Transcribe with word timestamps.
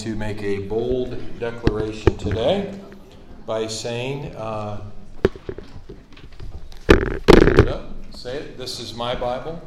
to 0.00 0.16
make 0.16 0.42
a 0.42 0.60
bold 0.60 1.38
declaration 1.38 2.16
today 2.16 2.74
by 3.44 3.66
saying, 3.66 4.34
uh, 4.34 4.80
say 8.10 8.36
it, 8.36 8.56
this 8.56 8.80
is 8.80 8.94
my 8.94 9.14
Bible. 9.14 9.60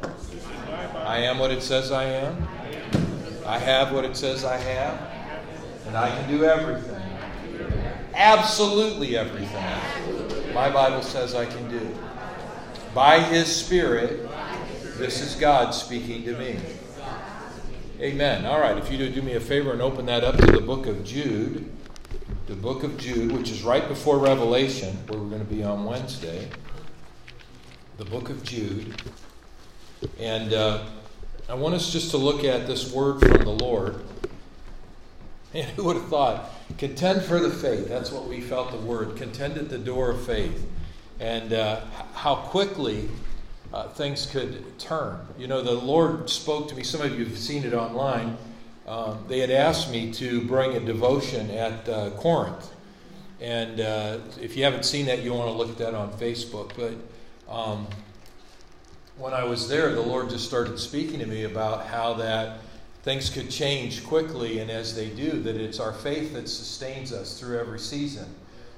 I 1.06 1.18
am 1.18 1.38
what 1.38 1.52
it 1.52 1.62
says 1.62 1.92
I 1.92 2.04
am. 2.04 2.48
I 3.46 3.60
have 3.60 3.92
what 3.92 4.04
it 4.04 4.16
says 4.16 4.44
I 4.44 4.56
have. 4.56 5.00
And 5.86 5.96
I 5.96 6.10
can 6.10 6.28
do 6.28 6.44
everything. 6.44 7.02
Absolutely 8.14 9.16
everything. 9.16 10.52
My 10.52 10.68
Bible 10.68 11.02
says 11.02 11.36
I 11.36 11.46
can 11.46 11.68
do. 11.68 11.96
By 12.92 13.20
His 13.20 13.54
Spirit, 13.54 14.28
this 14.98 15.20
is 15.20 15.36
God 15.36 15.70
speaking 15.70 16.24
to 16.24 16.36
me. 16.36 16.58
Amen. 18.00 18.44
All 18.44 18.58
right, 18.58 18.76
if 18.76 18.90
you 18.90 18.98
do 18.98 19.08
do 19.08 19.22
me 19.22 19.34
a 19.34 19.40
favor 19.40 19.70
and 19.70 19.80
open 19.80 20.06
that 20.06 20.24
up 20.24 20.36
to 20.38 20.46
the 20.46 20.60
book 20.60 20.86
of 20.86 21.04
Jude, 21.04 21.70
the 22.48 22.56
book 22.56 22.82
of 22.82 22.98
Jude, 22.98 23.30
which 23.30 23.52
is 23.52 23.62
right 23.62 23.86
before 23.86 24.18
Revelation, 24.18 24.96
where 25.06 25.20
we're 25.20 25.28
going 25.28 25.46
to 25.46 25.54
be 25.54 25.62
on 25.62 25.84
Wednesday. 25.84 26.48
The 27.98 28.04
book 28.04 28.30
of 28.30 28.42
Jude. 28.42 29.00
And 30.18 30.52
uh, 30.52 30.86
I 31.48 31.54
want 31.54 31.76
us 31.76 31.92
just 31.92 32.10
to 32.10 32.16
look 32.16 32.42
at 32.42 32.66
this 32.66 32.92
word 32.92 33.20
from 33.20 33.44
the 33.44 33.52
Lord. 33.52 34.04
And 35.54 35.66
who 35.70 35.84
would 35.84 35.94
have 35.94 36.08
thought? 36.08 36.50
Contend 36.78 37.22
for 37.22 37.38
the 37.38 37.50
faith. 37.50 37.88
That's 37.88 38.10
what 38.10 38.26
we 38.26 38.40
felt 38.40 38.72
the 38.72 38.78
word. 38.78 39.14
Contend 39.14 39.56
at 39.56 39.68
the 39.68 39.78
door 39.78 40.10
of 40.10 40.26
faith. 40.26 40.66
And 41.20 41.52
uh, 41.52 41.82
how 42.14 42.34
quickly 42.34 43.08
uh, 43.74 43.88
things 43.88 44.26
could 44.26 44.78
turn. 44.78 45.18
You 45.36 45.48
know, 45.48 45.60
the 45.60 45.72
Lord 45.72 46.30
spoke 46.30 46.68
to 46.68 46.76
me. 46.76 46.84
Some 46.84 47.00
of 47.00 47.18
you 47.18 47.24
have 47.24 47.36
seen 47.36 47.64
it 47.64 47.74
online. 47.74 48.38
Um, 48.86 49.24
they 49.26 49.40
had 49.40 49.50
asked 49.50 49.90
me 49.90 50.12
to 50.12 50.42
bring 50.42 50.76
a 50.76 50.80
devotion 50.80 51.50
at 51.50 51.88
uh, 51.88 52.10
Corinth. 52.10 52.70
And 53.40 53.80
uh, 53.80 54.18
if 54.40 54.56
you 54.56 54.62
haven't 54.62 54.84
seen 54.84 55.06
that, 55.06 55.24
you 55.24 55.34
want 55.34 55.50
to 55.50 55.56
look 55.56 55.70
at 55.70 55.78
that 55.78 55.92
on 55.92 56.12
Facebook. 56.12 56.70
But 56.76 57.52
um, 57.52 57.88
when 59.18 59.34
I 59.34 59.42
was 59.42 59.68
there, 59.68 59.92
the 59.92 60.00
Lord 60.00 60.30
just 60.30 60.46
started 60.46 60.78
speaking 60.78 61.18
to 61.18 61.26
me 61.26 61.42
about 61.42 61.86
how 61.86 62.14
that 62.14 62.60
things 63.02 63.28
could 63.28 63.50
change 63.50 64.06
quickly, 64.06 64.60
and 64.60 64.70
as 64.70 64.94
they 64.94 65.08
do, 65.10 65.42
that 65.42 65.56
it's 65.56 65.80
our 65.80 65.92
faith 65.92 66.32
that 66.34 66.48
sustains 66.48 67.12
us 67.12 67.40
through 67.40 67.58
every 67.58 67.80
season. 67.80 68.26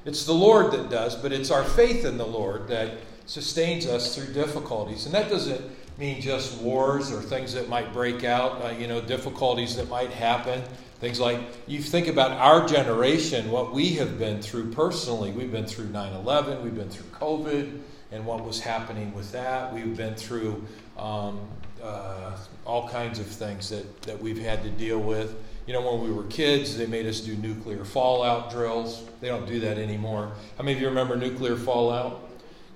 It's 0.06 0.24
the 0.24 0.32
Lord 0.32 0.72
that 0.72 0.88
does, 0.88 1.14
but 1.16 1.32
it's 1.32 1.50
our 1.50 1.64
faith 1.64 2.06
in 2.06 2.16
the 2.16 2.26
Lord 2.26 2.66
that 2.68 2.92
sustains 3.26 3.86
us 3.86 4.14
through 4.14 4.32
difficulties. 4.32 5.06
And 5.06 5.14
that 5.14 5.28
doesn't 5.28 5.60
mean 5.98 6.20
just 6.20 6.60
wars 6.60 7.12
or 7.12 7.20
things 7.20 7.52
that 7.54 7.68
might 7.68 7.92
break 7.92 8.24
out, 8.24 8.62
uh, 8.62 8.70
you 8.70 8.86
know, 8.86 9.00
difficulties 9.00 9.76
that 9.76 9.88
might 9.88 10.10
happen. 10.10 10.62
Things 11.00 11.20
like 11.20 11.40
you 11.66 11.82
think 11.82 12.06
about 12.08 12.32
our 12.32 12.66
generation, 12.66 13.50
what 13.50 13.72
we 13.72 13.90
have 13.94 14.18
been 14.18 14.40
through 14.40 14.72
personally. 14.72 15.30
We've 15.30 15.52
been 15.52 15.66
through 15.66 15.88
9 15.88 16.12
11, 16.14 16.62
we've 16.64 16.74
been 16.74 16.88
through 16.88 17.10
COVID 17.10 17.80
and 18.12 18.24
what 18.24 18.44
was 18.44 18.60
happening 18.60 19.12
with 19.14 19.32
that. 19.32 19.72
We've 19.74 19.96
been 19.96 20.14
through 20.14 20.64
um, 20.96 21.40
uh, 21.82 22.36
all 22.64 22.88
kinds 22.88 23.18
of 23.18 23.26
things 23.26 23.68
that, 23.70 24.02
that 24.02 24.20
we've 24.20 24.38
had 24.38 24.62
to 24.62 24.70
deal 24.70 24.98
with. 24.98 25.34
You 25.66 25.72
know, 25.72 25.92
when 25.92 26.08
we 26.08 26.14
were 26.14 26.22
kids, 26.24 26.76
they 26.76 26.86
made 26.86 27.06
us 27.06 27.20
do 27.20 27.34
nuclear 27.36 27.84
fallout 27.84 28.50
drills. 28.50 29.02
They 29.20 29.28
don't 29.28 29.46
do 29.46 29.60
that 29.60 29.78
anymore. 29.78 30.32
How 30.56 30.62
many 30.64 30.76
of 30.76 30.80
you 30.80 30.88
remember 30.88 31.16
nuclear 31.16 31.56
fallout? 31.56 32.25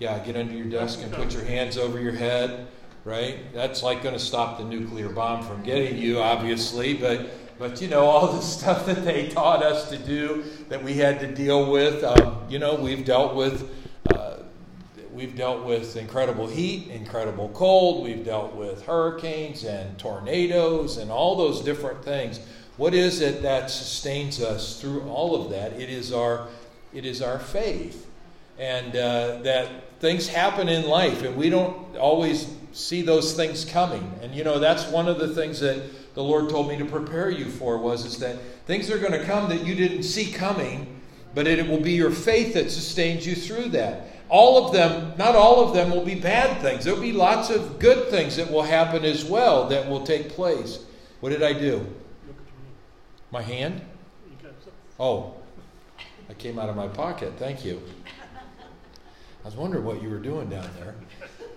Yeah, 0.00 0.18
get 0.20 0.34
under 0.34 0.54
your 0.54 0.64
desk 0.64 1.00
and 1.02 1.12
put 1.12 1.34
your 1.34 1.44
hands 1.44 1.76
over 1.76 2.00
your 2.00 2.14
head, 2.14 2.68
right? 3.04 3.52
That's 3.52 3.82
like 3.82 4.02
going 4.02 4.14
to 4.14 4.18
stop 4.18 4.56
the 4.56 4.64
nuclear 4.64 5.10
bomb 5.10 5.42
from 5.42 5.62
getting 5.62 5.98
you, 5.98 6.20
obviously, 6.20 6.94
but 6.94 7.28
but 7.58 7.82
you 7.82 7.88
know 7.88 8.06
all 8.06 8.28
the 8.32 8.40
stuff 8.40 8.86
that 8.86 9.04
they 9.04 9.28
taught 9.28 9.62
us 9.62 9.90
to 9.90 9.98
do 9.98 10.44
that 10.70 10.82
we 10.82 10.94
had 10.94 11.20
to 11.20 11.26
deal 11.26 11.70
with. 11.70 12.02
Um, 12.02 12.38
you 12.48 12.58
know, 12.58 12.76
we've 12.76 13.04
dealt 13.04 13.34
with 13.34 13.70
uh, 14.14 14.38
we've 15.12 15.36
dealt 15.36 15.66
with 15.66 15.94
incredible 15.98 16.46
heat, 16.46 16.88
incredible 16.88 17.50
cold. 17.50 18.02
We've 18.02 18.24
dealt 18.24 18.54
with 18.54 18.86
hurricanes 18.86 19.64
and 19.64 19.98
tornadoes 19.98 20.96
and 20.96 21.10
all 21.10 21.36
those 21.36 21.60
different 21.60 22.02
things. 22.02 22.40
What 22.78 22.94
is 22.94 23.20
it 23.20 23.42
that 23.42 23.70
sustains 23.70 24.40
us 24.40 24.80
through 24.80 25.02
all 25.02 25.44
of 25.44 25.50
that? 25.50 25.74
It 25.74 25.90
is 25.90 26.10
our 26.10 26.48
it 26.94 27.04
is 27.04 27.20
our 27.20 27.38
faith 27.38 28.06
and 28.60 28.94
uh, 28.94 29.38
that 29.42 29.70
things 30.00 30.26
happen 30.26 30.68
in 30.68 30.88
life 30.88 31.22
and 31.22 31.36
we 31.36 31.50
don't 31.50 31.96
always 31.96 32.48
see 32.72 33.02
those 33.02 33.34
things 33.34 33.64
coming. 33.64 34.12
And 34.22 34.34
you 34.34 34.42
know 34.42 34.58
that's 34.58 34.86
one 34.86 35.06
of 35.06 35.18
the 35.18 35.28
things 35.28 35.60
that 35.60 36.14
the 36.14 36.22
lord 36.22 36.50
told 36.50 36.68
me 36.68 36.76
to 36.78 36.84
prepare 36.84 37.30
you 37.30 37.44
for 37.44 37.78
was 37.78 38.04
is 38.04 38.18
that 38.18 38.40
things 38.66 38.90
are 38.90 38.98
going 38.98 39.12
to 39.12 39.24
come 39.24 39.48
that 39.50 39.64
you 39.64 39.74
didn't 39.74 40.02
see 40.02 40.32
coming 40.32 40.96
but 41.32 41.46
it 41.46 41.68
will 41.68 41.78
be 41.78 41.92
your 41.92 42.10
faith 42.10 42.54
that 42.54 42.72
sustains 42.72 43.24
you 43.24 43.36
through 43.36 43.68
that. 43.68 44.08
All 44.28 44.66
of 44.66 44.72
them 44.72 45.12
not 45.18 45.36
all 45.36 45.62
of 45.62 45.74
them 45.74 45.90
will 45.90 46.04
be 46.04 46.16
bad 46.16 46.60
things. 46.60 46.84
There'll 46.84 47.00
be 47.00 47.12
lots 47.12 47.50
of 47.50 47.78
good 47.78 48.08
things 48.08 48.36
that 48.36 48.50
will 48.50 48.62
happen 48.62 49.04
as 49.04 49.24
well 49.24 49.68
that 49.68 49.88
will 49.88 50.04
take 50.04 50.30
place. 50.30 50.84
What 51.20 51.30
did 51.30 51.42
i 51.42 51.52
do? 51.52 51.86
My 53.30 53.42
hand? 53.42 53.82
Oh 54.98 55.34
i 56.28 56.34
came 56.34 56.58
out 56.58 56.68
of 56.68 56.76
my 56.76 56.88
pocket. 56.88 57.34
Thank 57.38 57.64
you 57.64 57.82
I 59.42 59.46
was 59.46 59.56
wondering 59.56 59.84
what 59.84 60.02
you 60.02 60.10
were 60.10 60.18
doing 60.18 60.50
down 60.50 60.68
there. 60.78 60.94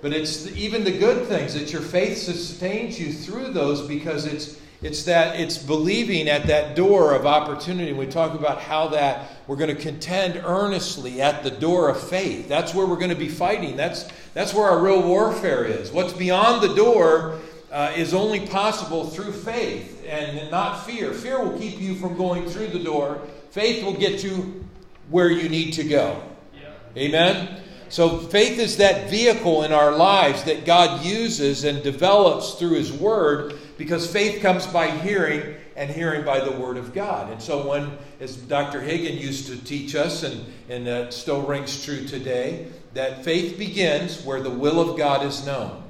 But 0.02 0.14
it's 0.14 0.44
the, 0.44 0.56
even 0.58 0.84
the 0.84 0.98
good 0.98 1.28
things 1.28 1.54
that 1.54 1.72
your 1.72 1.82
faith 1.82 2.18
sustains 2.18 3.00
you 3.00 3.12
through 3.12 3.52
those 3.54 3.88
because 3.88 4.26
it's 4.26 4.60
it's 4.82 5.04
that 5.04 5.40
it's 5.40 5.58
believing 5.58 6.28
at 6.28 6.48
that 6.48 6.76
door 6.76 7.14
of 7.16 7.26
opportunity. 7.26 7.94
We 7.94 8.06
talk 8.06 8.38
about 8.38 8.62
how 8.62 8.90
that 8.90 9.32
we're 9.48 9.56
going 9.56 9.74
to 9.74 9.82
contend 9.82 10.42
earnestly 10.44 11.22
at 11.22 11.42
the 11.42 11.52
door 11.52 11.90
of 11.90 12.10
faith. 12.10 12.50
That's 12.50 12.74
where 12.74 12.86
we're 12.86 12.98
going 12.98 13.12
to 13.12 13.16
be 13.16 13.30
fighting. 13.30 13.78
That's 13.78 14.06
that's 14.34 14.54
where 14.54 14.66
our 14.66 14.80
real 14.80 15.02
warfare 15.02 15.64
is. 15.64 15.92
What's 15.92 16.12
beyond 16.12 16.62
the 16.62 16.76
door 16.76 17.40
uh, 17.72 17.94
is 17.96 18.14
only 18.14 18.46
possible 18.46 19.08
through 19.08 19.32
faith 19.32 20.06
and 20.08 20.52
not 20.52 20.86
fear. 20.86 21.14
Fear 21.14 21.44
will 21.44 21.58
keep 21.58 21.80
you 21.80 21.96
from 21.96 22.18
going 22.18 22.50
through 22.50 22.68
the 22.68 22.84
door. 22.84 23.22
Faith 23.52 23.86
will 23.86 23.98
get 23.98 24.22
you 24.22 24.66
where 25.10 25.30
you 25.30 25.48
need 25.48 25.72
to 25.74 25.84
go. 25.86 26.22
Yeah. 26.54 26.72
Amen. 26.98 27.63
So, 27.94 28.18
faith 28.18 28.58
is 28.58 28.78
that 28.78 29.12
vehicle 29.12 29.62
in 29.62 29.72
our 29.72 29.92
lives 29.92 30.46
that 30.46 30.66
God 30.66 31.06
uses 31.06 31.64
and 31.64 31.84
develops 31.84 32.56
through 32.56 32.74
His 32.74 32.92
Word 32.92 33.54
because 33.78 34.12
faith 34.12 34.42
comes 34.42 34.66
by 34.66 34.90
hearing 34.90 35.58
and 35.76 35.92
hearing 35.92 36.26
by 36.26 36.40
the 36.40 36.54
Word 36.54 36.78
of 36.78 36.92
God. 36.92 37.32
And 37.32 37.40
so, 37.40 37.70
when, 37.70 37.96
as 38.20 38.36
Dr. 38.36 38.82
Hagin 38.82 39.22
used 39.22 39.46
to 39.46 39.64
teach 39.64 39.94
us, 39.94 40.24
and, 40.24 40.44
and 40.70 40.88
that 40.88 41.14
still 41.14 41.44
rings 41.44 41.86
true 41.86 42.04
today, 42.04 42.66
that 42.96 43.24
faith 43.24 43.60
begins 43.60 44.24
where 44.26 44.42
the 44.42 44.50
will 44.50 44.80
of 44.80 44.98
God 44.98 45.24
is 45.24 45.46
known. 45.46 45.84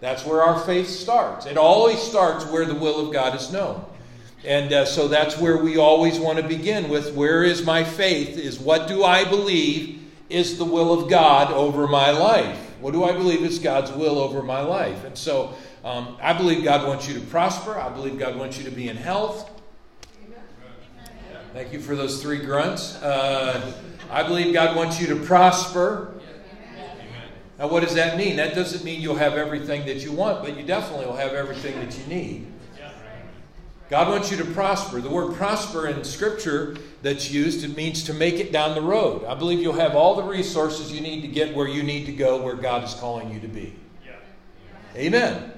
That's 0.00 0.26
where 0.26 0.42
our 0.42 0.58
faith 0.58 0.88
starts. 0.88 1.46
It 1.46 1.56
always 1.56 2.00
starts 2.02 2.44
where 2.46 2.64
the 2.64 2.74
will 2.74 3.06
of 3.06 3.12
God 3.12 3.36
is 3.36 3.52
known. 3.52 3.84
And 4.44 4.72
uh, 4.72 4.84
so 4.84 5.06
that's 5.06 5.38
where 5.38 5.58
we 5.58 5.76
always 5.76 6.18
want 6.18 6.38
to 6.38 6.48
begin 6.48 6.88
with 6.88 7.14
where 7.14 7.44
is 7.44 7.64
my 7.64 7.84
faith? 7.84 8.36
Is 8.36 8.58
what 8.58 8.88
do 8.88 9.04
I 9.04 9.22
believe? 9.22 9.99
Is 10.30 10.58
the 10.58 10.64
will 10.64 10.92
of 10.92 11.10
God 11.10 11.52
over 11.52 11.86
my 11.86 12.10
life? 12.10 12.56
What 12.80 12.92
do 12.92 13.04
I 13.04 13.12
believe 13.12 13.42
is 13.42 13.58
God's 13.58 13.90
will 13.92 14.18
over 14.18 14.42
my 14.42 14.60
life? 14.60 15.04
And 15.04 15.16
so 15.16 15.54
um, 15.84 16.16
I 16.22 16.32
believe 16.32 16.64
God 16.64 16.86
wants 16.86 17.08
you 17.08 17.14
to 17.14 17.20
prosper. 17.26 17.78
I 17.78 17.88
believe 17.90 18.18
God 18.18 18.36
wants 18.36 18.56
you 18.58 18.64
to 18.64 18.70
be 18.70 18.88
in 18.88 18.96
health. 18.96 19.50
Thank 21.52 21.72
you 21.72 21.80
for 21.80 21.96
those 21.96 22.22
three 22.22 22.38
grunts. 22.38 22.94
Uh, 23.02 23.72
I 24.08 24.22
believe 24.22 24.54
God 24.54 24.76
wants 24.76 25.00
you 25.00 25.08
to 25.08 25.16
prosper. 25.16 26.14
Now, 27.58 27.68
what 27.68 27.82
does 27.82 27.94
that 27.96 28.16
mean? 28.16 28.36
That 28.36 28.54
doesn't 28.54 28.84
mean 28.84 29.00
you'll 29.00 29.16
have 29.16 29.34
everything 29.34 29.84
that 29.86 29.98
you 29.98 30.12
want, 30.12 30.42
but 30.42 30.56
you 30.56 30.62
definitely 30.64 31.06
will 31.06 31.16
have 31.16 31.32
everything 31.32 31.74
that 31.80 31.98
you 31.98 32.06
need. 32.06 32.46
God 33.90 34.08
wants 34.08 34.30
you 34.30 34.36
to 34.36 34.44
prosper. 34.44 35.00
The 35.00 35.10
word 35.10 35.34
prosper 35.34 35.88
in 35.88 36.04
Scripture 36.04 36.76
that's 37.02 37.28
used, 37.28 37.64
it 37.64 37.76
means 37.76 38.04
to 38.04 38.14
make 38.14 38.36
it 38.36 38.52
down 38.52 38.76
the 38.76 38.80
road. 38.80 39.24
I 39.24 39.34
believe 39.34 39.58
you'll 39.58 39.72
have 39.72 39.96
all 39.96 40.14
the 40.14 40.22
resources 40.22 40.92
you 40.92 41.00
need 41.00 41.22
to 41.22 41.28
get 41.28 41.56
where 41.56 41.66
you 41.66 41.82
need 41.82 42.06
to 42.06 42.12
go, 42.12 42.40
where 42.40 42.54
God 42.54 42.84
is 42.84 42.94
calling 42.94 43.34
you 43.34 43.40
to 43.40 43.48
be. 43.48 43.74
Yeah. 44.06 44.12
Amen. 44.94 45.52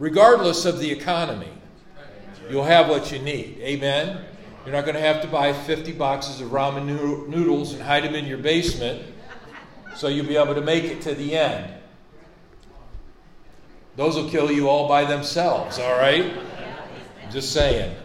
Regardless 0.00 0.64
of 0.64 0.80
the 0.80 0.90
economy, 0.90 1.52
you'll 2.50 2.64
have 2.64 2.88
what 2.88 3.12
you 3.12 3.20
need. 3.20 3.56
Amen. 3.60 4.24
You're 4.64 4.74
not 4.74 4.84
going 4.84 4.96
to 4.96 5.00
have 5.00 5.22
to 5.22 5.28
buy 5.28 5.52
50 5.52 5.92
boxes 5.92 6.40
of 6.40 6.48
ramen 6.48 6.86
noodles 7.28 7.72
and 7.72 7.82
hide 7.82 8.02
them 8.02 8.16
in 8.16 8.26
your 8.26 8.38
basement 8.38 9.00
so 9.94 10.08
you'll 10.08 10.26
be 10.26 10.36
able 10.36 10.56
to 10.56 10.60
make 10.60 10.84
it 10.84 11.00
to 11.02 11.14
the 11.14 11.36
end. 11.36 11.72
Those 13.94 14.16
will 14.16 14.28
kill 14.28 14.50
you 14.50 14.68
all 14.68 14.88
by 14.88 15.04
themselves, 15.04 15.78
all 15.78 15.98
right? 15.98 16.32
Just 17.32 17.52
saying. 17.52 17.96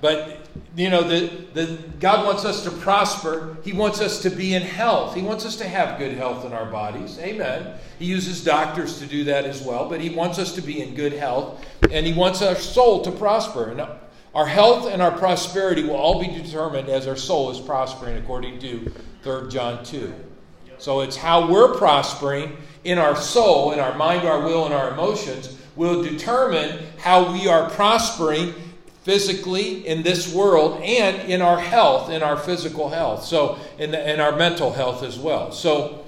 But 0.00 0.44
you 0.76 0.90
know, 0.90 1.02
the, 1.02 1.30
the, 1.54 1.78
God 1.98 2.26
wants 2.26 2.44
us 2.44 2.64
to 2.64 2.70
prosper. 2.70 3.56
He 3.64 3.72
wants 3.72 4.00
us 4.00 4.20
to 4.22 4.30
be 4.30 4.54
in 4.54 4.62
health. 4.62 5.14
He 5.14 5.22
wants 5.22 5.46
us 5.46 5.56
to 5.56 5.64
have 5.68 5.98
good 5.98 6.12
health 6.12 6.44
in 6.44 6.52
our 6.52 6.66
bodies. 6.66 7.18
Amen. 7.18 7.78
He 7.98 8.04
uses 8.04 8.44
doctors 8.44 8.98
to 8.98 9.06
do 9.06 9.24
that 9.24 9.44
as 9.44 9.62
well, 9.62 9.88
but 9.88 10.00
He 10.00 10.10
wants 10.10 10.38
us 10.38 10.52
to 10.56 10.60
be 10.60 10.82
in 10.82 10.94
good 10.94 11.14
health, 11.14 11.64
and 11.90 12.04
He 12.04 12.12
wants 12.12 12.42
our 12.42 12.54
soul 12.54 13.02
to 13.02 13.12
prosper. 13.12 13.70
And 13.70 13.80
Our 14.34 14.46
health 14.46 14.90
and 14.90 15.00
our 15.00 15.16
prosperity 15.16 15.84
will 15.84 15.96
all 15.96 16.20
be 16.20 16.28
determined 16.28 16.88
as 16.90 17.06
our 17.06 17.16
soul 17.16 17.50
is 17.50 17.60
prospering, 17.60 18.18
according 18.18 18.58
to 18.58 18.92
3 19.22 19.48
John 19.48 19.84
2. 19.84 20.12
So 20.76 21.00
it's 21.00 21.16
how 21.16 21.50
we're 21.50 21.74
prospering 21.78 22.56
in 22.82 22.98
our 22.98 23.16
soul, 23.16 23.72
in 23.72 23.78
our 23.78 23.96
mind, 23.96 24.28
our 24.28 24.40
will, 24.40 24.66
and 24.66 24.74
our 24.74 24.90
emotions 24.90 25.56
will 25.76 26.02
determine 26.02 26.84
how 26.98 27.32
we 27.32 27.48
are 27.48 27.70
prospering 27.70 28.54
physically 29.04 29.86
in 29.86 30.02
this 30.02 30.32
world 30.34 30.80
and 30.82 31.30
in 31.30 31.42
our 31.42 31.60
health, 31.60 32.08
in 32.10 32.22
our 32.22 32.38
physical 32.38 32.88
health, 32.88 33.22
so 33.22 33.58
in, 33.78 33.90
the, 33.90 34.12
in 34.12 34.18
our 34.18 34.34
mental 34.34 34.72
health 34.72 35.02
as 35.02 35.18
well. 35.18 35.52
So 35.52 36.06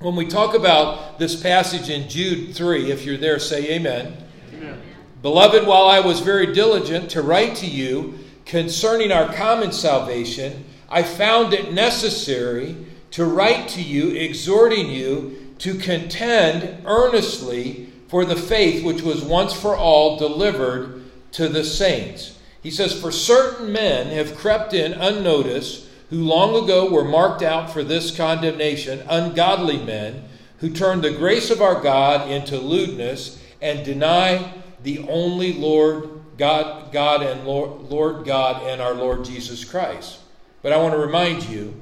when 0.00 0.16
we 0.16 0.26
talk 0.26 0.54
about 0.54 1.20
this 1.20 1.40
passage 1.40 1.88
in 1.88 2.08
Jude 2.08 2.54
3, 2.54 2.90
if 2.90 3.04
you're 3.04 3.16
there, 3.16 3.38
say 3.38 3.76
amen. 3.76 4.16
amen. 4.52 4.80
Beloved, 5.22 5.68
while 5.68 5.86
I 5.86 6.00
was 6.00 6.18
very 6.18 6.52
diligent 6.52 7.10
to 7.12 7.22
write 7.22 7.54
to 7.56 7.66
you 7.66 8.18
concerning 8.44 9.12
our 9.12 9.32
common 9.32 9.70
salvation, 9.70 10.64
I 10.88 11.04
found 11.04 11.54
it 11.54 11.72
necessary 11.72 12.76
to 13.12 13.24
write 13.24 13.68
to 13.68 13.82
you, 13.82 14.10
exhorting 14.10 14.90
you 14.90 15.54
to 15.58 15.74
contend 15.76 16.84
earnestly 16.86 17.88
for 18.08 18.24
the 18.24 18.36
faith 18.36 18.84
which 18.84 19.02
was 19.02 19.22
once 19.22 19.52
for 19.52 19.76
all 19.76 20.18
delivered 20.18 20.95
to 21.36 21.48
the 21.48 21.62
saints. 21.62 22.38
He 22.62 22.70
says, 22.70 22.98
For 22.98 23.12
certain 23.12 23.70
men 23.70 24.06
have 24.08 24.38
crept 24.38 24.72
in 24.72 24.94
unnoticed, 24.94 25.86
who 26.08 26.24
long 26.24 26.64
ago 26.64 26.90
were 26.90 27.04
marked 27.04 27.42
out 27.42 27.70
for 27.70 27.84
this 27.84 28.16
condemnation, 28.16 29.04
ungodly 29.06 29.76
men, 29.76 30.24
who 30.60 30.70
turn 30.70 31.02
the 31.02 31.10
grace 31.10 31.50
of 31.50 31.60
our 31.60 31.82
God 31.82 32.30
into 32.30 32.56
lewdness 32.56 33.42
and 33.60 33.84
deny 33.84 34.50
the 34.82 35.00
only 35.08 35.52
Lord 35.52 36.08
God, 36.38 36.90
God 36.90 37.22
and 37.22 37.44
Lord, 37.44 37.82
Lord 37.82 38.24
God 38.24 38.62
and 38.62 38.80
our 38.80 38.94
Lord 38.94 39.22
Jesus 39.22 39.62
Christ. 39.62 40.20
But 40.62 40.72
I 40.72 40.78
want 40.78 40.94
to 40.94 40.98
remind 40.98 41.44
you, 41.44 41.78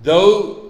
though 0.00 0.67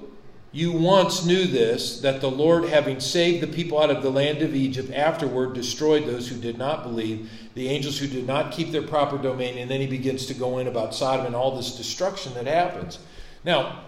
you 0.50 0.72
once 0.72 1.26
knew 1.26 1.46
this, 1.46 2.00
that 2.00 2.20
the 2.20 2.30
Lord, 2.30 2.64
having 2.64 3.00
saved 3.00 3.42
the 3.42 3.46
people 3.46 3.80
out 3.80 3.90
of 3.90 4.02
the 4.02 4.10
land 4.10 4.40
of 4.40 4.54
Egypt, 4.54 4.90
afterward 4.92 5.54
destroyed 5.54 6.06
those 6.06 6.28
who 6.28 6.40
did 6.40 6.56
not 6.56 6.82
believe, 6.82 7.30
the 7.54 7.68
angels 7.68 7.98
who 7.98 8.06
did 8.06 8.26
not 8.26 8.50
keep 8.50 8.72
their 8.72 8.82
proper 8.82 9.18
domain. 9.18 9.58
And 9.58 9.70
then 9.70 9.80
he 9.80 9.86
begins 9.86 10.24
to 10.26 10.34
go 10.34 10.58
in 10.58 10.66
about 10.66 10.94
Sodom 10.94 11.26
and 11.26 11.36
all 11.36 11.54
this 11.54 11.76
destruction 11.76 12.32
that 12.34 12.46
happens. 12.46 12.98
Now, 13.44 13.82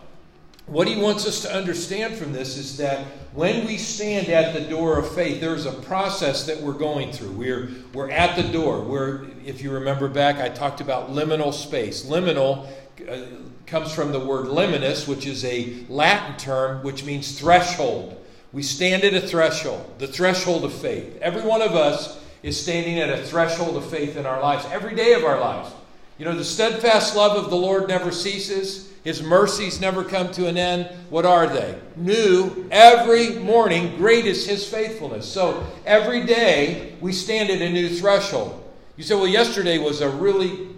what 0.67 0.87
he 0.87 1.01
wants 1.01 1.27
us 1.27 1.43
to 1.43 1.53
understand 1.53 2.15
from 2.15 2.33
this 2.33 2.57
is 2.57 2.77
that 2.77 3.05
when 3.33 3.67
we 3.67 3.77
stand 3.77 4.29
at 4.29 4.53
the 4.55 4.61
door 4.61 4.99
of 4.99 5.13
faith, 5.15 5.41
there's 5.41 5.67
a 5.67 5.73
process 5.73 6.47
that 6.47 6.61
we're 6.61 6.75
going 6.75 7.11
through. 7.11 7.33
We're, 7.33 7.71
we're 7.95 8.11
at 8.11 8.37
the 8.37 8.53
door. 8.53 8.83
We're, 8.83 9.25
if 9.45 9.63
you 9.63 9.73
remember 9.73 10.09
back, 10.09 10.37
I 10.37 10.49
talked 10.51 10.81
about 10.81 11.11
liminal 11.11 11.55
space. 11.55 12.05
Liminal 12.05 12.69
uh, 13.09 13.23
comes 13.71 13.95
from 13.95 14.11
the 14.11 14.19
word 14.19 14.47
liminus, 14.47 15.07
which 15.07 15.27
is 15.27 15.45
a 15.45 15.77
Latin 15.89 16.37
term 16.37 16.83
which 16.83 17.05
means 17.05 17.39
threshold. 17.39 18.21
We 18.53 18.65
stand 18.65 19.05
at 19.05 19.15
a 19.15 19.21
threshold, 19.21 19.95
the 19.99 20.09
threshold 20.09 20.65
of 20.65 20.73
faith. 20.73 21.17
Every 21.23 21.43
one 21.43 21.63
of 21.63 21.77
us 21.77 22.21
is 22.43 22.61
standing 22.61 22.99
at 22.99 23.11
a 23.11 23.23
threshold 23.23 23.77
of 23.77 23.89
faith 23.89 24.17
in 24.17 24.27
our 24.27 24.43
lives, 24.43 24.67
every 24.73 24.97
day 24.97 25.13
of 25.13 25.25
our 25.25 25.39
lives. 25.39 25.73
You 26.19 26.25
know, 26.25 26.35
the 26.35 26.45
steadfast 26.45 27.15
love 27.15 27.43
of 27.43 27.49
the 27.49 27.57
Lord 27.57 27.87
never 27.87 28.11
ceases. 28.11 28.93
His 29.05 29.23
mercies 29.23 29.81
never 29.81 30.03
come 30.03 30.33
to 30.33 30.49
an 30.49 30.59
end. 30.59 30.91
What 31.09 31.25
are 31.25 31.47
they? 31.47 31.79
New 31.97 32.67
every 32.73 33.39
morning. 33.39 33.97
Great 33.97 34.27
is 34.27 34.49
His 34.49 34.69
faithfulness. 34.69 35.27
So 35.27 35.65
every 35.87 36.27
day 36.27 36.97
we 37.01 37.13
stand 37.13 37.51
at 37.51 37.63
a 37.63 37.71
new 37.71 37.89
threshold. 37.89 38.57
You 38.97 39.05
say, 39.05 39.15
well, 39.15 39.29
yesterday 39.29 39.79
was 39.79 40.01
a 40.01 40.11
really 40.11 40.69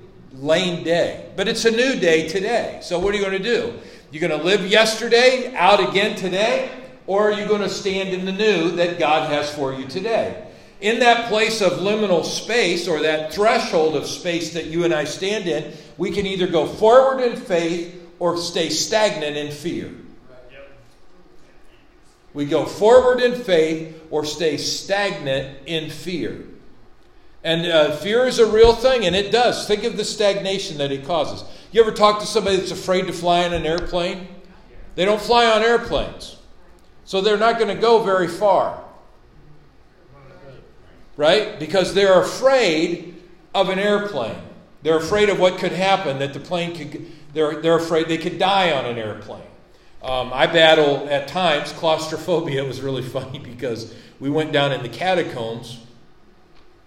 lame 0.42 0.82
day. 0.82 1.30
But 1.36 1.48
it's 1.48 1.64
a 1.64 1.70
new 1.70 1.98
day 1.98 2.28
today. 2.28 2.80
So 2.82 2.98
what 2.98 3.14
are 3.14 3.16
you 3.16 3.24
going 3.24 3.40
to 3.40 3.42
do? 3.42 3.78
You're 4.10 4.28
going 4.28 4.38
to 4.38 4.44
live 4.44 4.66
yesterday 4.66 5.54
out 5.56 5.88
again 5.88 6.16
today, 6.16 6.70
or 7.06 7.30
are 7.30 7.40
you 7.40 7.46
going 7.46 7.62
to 7.62 7.68
stand 7.68 8.10
in 8.10 8.26
the 8.26 8.32
new 8.32 8.72
that 8.72 8.98
God 8.98 9.30
has 9.30 9.54
for 9.54 9.72
you 9.72 9.86
today? 9.86 10.46
In 10.80 10.98
that 10.98 11.28
place 11.28 11.62
of 11.62 11.74
liminal 11.74 12.24
space, 12.24 12.88
or 12.88 13.00
that 13.00 13.32
threshold 13.32 13.94
of 13.94 14.04
space 14.06 14.52
that 14.54 14.66
you 14.66 14.84
and 14.84 14.92
I 14.92 15.04
stand 15.04 15.46
in, 15.46 15.72
we 15.96 16.10
can 16.10 16.26
either 16.26 16.48
go 16.48 16.66
forward 16.66 17.22
in 17.22 17.36
faith 17.36 18.00
or 18.18 18.36
stay 18.36 18.68
stagnant 18.68 19.36
in 19.36 19.52
fear. 19.52 19.94
We 22.34 22.46
go 22.46 22.64
forward 22.66 23.20
in 23.20 23.34
faith 23.34 24.02
or 24.10 24.24
stay 24.24 24.56
stagnant 24.56 25.58
in 25.66 25.90
fear. 25.90 26.44
And 27.44 27.66
uh, 27.66 27.96
fear 27.96 28.26
is 28.26 28.38
a 28.38 28.46
real 28.46 28.74
thing, 28.74 29.04
and 29.04 29.16
it 29.16 29.32
does. 29.32 29.66
Think 29.66 29.84
of 29.84 29.96
the 29.96 30.04
stagnation 30.04 30.78
that 30.78 30.92
it 30.92 31.04
causes. 31.04 31.44
You 31.72 31.80
ever 31.82 31.90
talk 31.90 32.20
to 32.20 32.26
somebody 32.26 32.56
that's 32.56 32.70
afraid 32.70 33.06
to 33.08 33.12
fly 33.12 33.40
in 33.40 33.52
an 33.52 33.66
airplane? 33.66 34.28
They 34.94 35.04
don't 35.04 35.20
fly 35.20 35.46
on 35.46 35.62
airplanes. 35.62 36.36
So 37.04 37.20
they're 37.20 37.38
not 37.38 37.58
going 37.58 37.74
to 37.74 37.80
go 37.80 38.02
very 38.02 38.28
far. 38.28 38.82
Right? 41.16 41.58
Because 41.58 41.94
they're 41.94 42.20
afraid 42.20 43.20
of 43.54 43.68
an 43.68 43.78
airplane. 43.78 44.38
They're 44.82 44.98
afraid 44.98 45.28
of 45.28 45.38
what 45.38 45.58
could 45.58 45.72
happen, 45.72 46.18
that 46.20 46.32
the 46.32 46.40
plane 46.40 46.76
could, 46.76 47.06
they're, 47.32 47.60
they're 47.60 47.76
afraid 47.76 48.08
they 48.08 48.18
could 48.18 48.38
die 48.38 48.72
on 48.72 48.84
an 48.84 48.98
airplane. 48.98 49.42
Um, 50.02 50.32
I 50.32 50.46
battle 50.46 51.08
at 51.08 51.28
times 51.28 51.72
claustrophobia. 51.72 52.64
It 52.64 52.66
was 52.68 52.80
really 52.80 53.02
funny 53.02 53.38
because 53.38 53.94
we 54.20 54.30
went 54.30 54.52
down 54.52 54.72
in 54.72 54.82
the 54.82 54.88
catacombs 54.88 55.80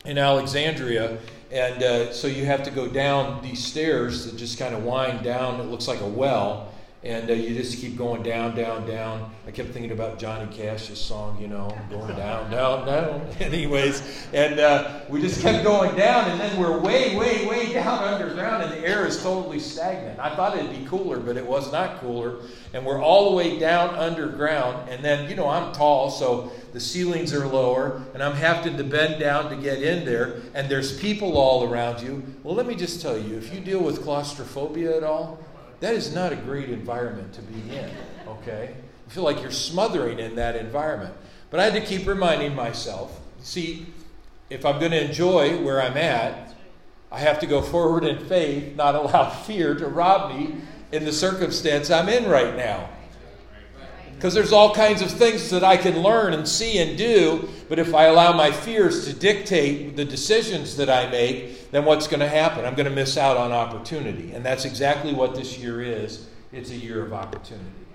in 0.05 0.17
Alexandria. 0.17 1.17
And 1.51 1.83
uh, 1.83 2.11
so 2.11 2.27
you 2.27 2.45
have 2.45 2.63
to 2.63 2.71
go 2.71 2.87
down 2.87 3.41
these 3.43 3.63
stairs 3.63 4.25
that 4.25 4.37
just 4.37 4.57
kind 4.57 4.75
of 4.75 4.83
wind 4.83 5.23
down. 5.23 5.59
It 5.59 5.65
looks 5.65 5.87
like 5.87 6.01
a 6.01 6.07
well 6.07 6.71
and 7.05 7.29
uh, 7.29 7.33
you 7.33 7.53
just 7.53 7.77
keep 7.77 7.95
going 7.95 8.23
down, 8.23 8.55
down, 8.55 8.87
down. 8.87 9.31
I 9.45 9.51
kept 9.51 9.69
thinking 9.69 9.91
about 9.91 10.17
Johnny 10.17 10.51
Cash's 10.51 10.99
song, 10.99 11.39
you 11.39 11.47
know, 11.47 11.69
going 11.87 12.15
down, 12.15 12.49
down, 12.49 12.87
down. 12.87 13.27
Anyways, 13.39 14.27
and 14.33 14.59
uh, 14.59 15.01
we 15.07 15.21
just 15.21 15.39
kept 15.43 15.63
going 15.63 15.95
down, 15.95 16.31
and 16.31 16.39
then 16.39 16.59
we're 16.59 16.79
way, 16.79 17.15
way, 17.15 17.45
way 17.45 17.71
down 17.71 18.03
underground, 18.03 18.63
and 18.63 18.71
the 18.71 18.79
air 18.79 19.05
is 19.05 19.21
totally 19.21 19.59
stagnant. 19.59 20.19
I 20.19 20.35
thought 20.35 20.57
it'd 20.57 20.71
be 20.71 20.83
cooler, 20.87 21.19
but 21.19 21.37
it 21.37 21.45
was 21.45 21.71
not 21.71 21.99
cooler. 21.99 22.39
And 22.73 22.83
we're 22.83 23.01
all 23.01 23.29
the 23.29 23.35
way 23.35 23.59
down 23.59 23.93
underground, 23.93 24.89
and 24.89 25.05
then, 25.05 25.29
you 25.29 25.35
know, 25.35 25.47
I'm 25.47 25.73
tall, 25.73 26.09
so 26.09 26.51
the 26.73 26.79
ceilings 26.79 27.33
are 27.33 27.45
lower, 27.45 28.01
and 28.15 28.23
I'm 28.23 28.35
having 28.35 28.77
to 28.77 28.83
bend 28.83 29.19
down 29.19 29.51
to 29.51 29.55
get 29.55 29.83
in 29.83 30.05
there, 30.05 30.41
and 30.55 30.67
there's 30.67 30.99
people 30.99 31.37
all 31.37 31.71
around 31.71 32.01
you. 32.01 32.23
Well, 32.41 32.55
let 32.55 32.65
me 32.65 32.73
just 32.73 32.99
tell 32.99 33.15
you, 33.15 33.37
if 33.37 33.53
you 33.53 33.59
deal 33.59 33.79
with 33.79 34.01
claustrophobia 34.01 34.97
at 34.97 35.03
all, 35.03 35.39
that 35.79 35.94
is 35.94 36.13
not 36.13 36.32
a 36.32 36.36
great 36.36 36.70
environment 36.70 37.34
to 37.34 37.41
be 37.41 37.75
in, 37.75 37.89
okay? 38.27 38.75
You 39.08 39.12
feel 39.12 39.24
like 39.24 39.41
you're 39.41 39.51
smothering 39.51 40.20
in 40.20 40.36
that 40.36 40.55
environment. 40.55 41.13
But 41.50 41.60
I 41.60 41.65
had 41.65 41.74
to 41.74 41.82
keep 41.82 42.08
reminding 42.08 42.55
myself 42.55 43.22
see, 43.46 43.86
if 44.50 44.65
I'm 44.65 44.79
going 44.79 44.91
to 44.91 45.03
enjoy 45.03 45.62
where 45.63 45.82
I'm 45.82 45.98
at, 45.98 46.53
I 47.12 47.20
have 47.20 47.39
to 47.39 47.48
go 47.48 47.62
forward 47.62 48.03
in 48.03 48.25
faith, 48.25 48.75
not 48.75 48.96
allow 48.96 49.29
fear 49.46 49.75
to 49.75 49.88
rob 49.88 50.36
me 50.36 50.55
in 50.91 51.05
the 51.05 51.13
circumstance 51.13 51.89
I'm 51.89 52.10
in 52.10 52.29
right 52.29 52.55
now. 52.55 52.89
Because 54.15 54.34
there's 54.34 54.53
all 54.53 54.74
kinds 54.74 55.01
of 55.01 55.12
things 55.12 55.50
that 55.50 55.63
I 55.63 55.77
can 55.77 56.01
learn 56.01 56.34
and 56.34 56.48
see 56.48 56.77
and 56.79 56.98
do, 56.98 57.50
but 57.67 57.79
if 57.79 57.93
I 57.93 58.05
allow 58.05 58.31
my 58.34 58.51
fears 58.51 59.05
to 59.05 59.13
dictate 59.13 59.95
the 59.95 60.05
decisions 60.05 60.77
that 60.77 60.89
I 60.89 61.10
make, 61.10 61.72
then 61.72 61.84
what's 61.86 62.07
going 62.07 62.22
to 62.22 62.27
happen? 62.27 62.65
I'm 62.65 62.75
going 62.75 62.89
to 62.89 62.95
miss 62.95 63.17
out 63.17 63.36
on 63.36 63.51
opportunity. 63.51 64.31
And 64.31 64.45
that's 64.45 64.65
exactly 64.65 65.13
what 65.13 65.36
this 65.36 65.57
year 65.57 65.81
is 65.81 66.27
it's 66.53 66.72
a 66.72 66.77
year 66.77 67.03
of 67.03 67.12
opportunity. 67.12 67.86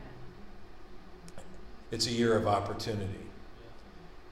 It's 1.90 2.06
a 2.06 2.10
year 2.10 2.36
of 2.36 2.46
opportunity. 2.46 3.26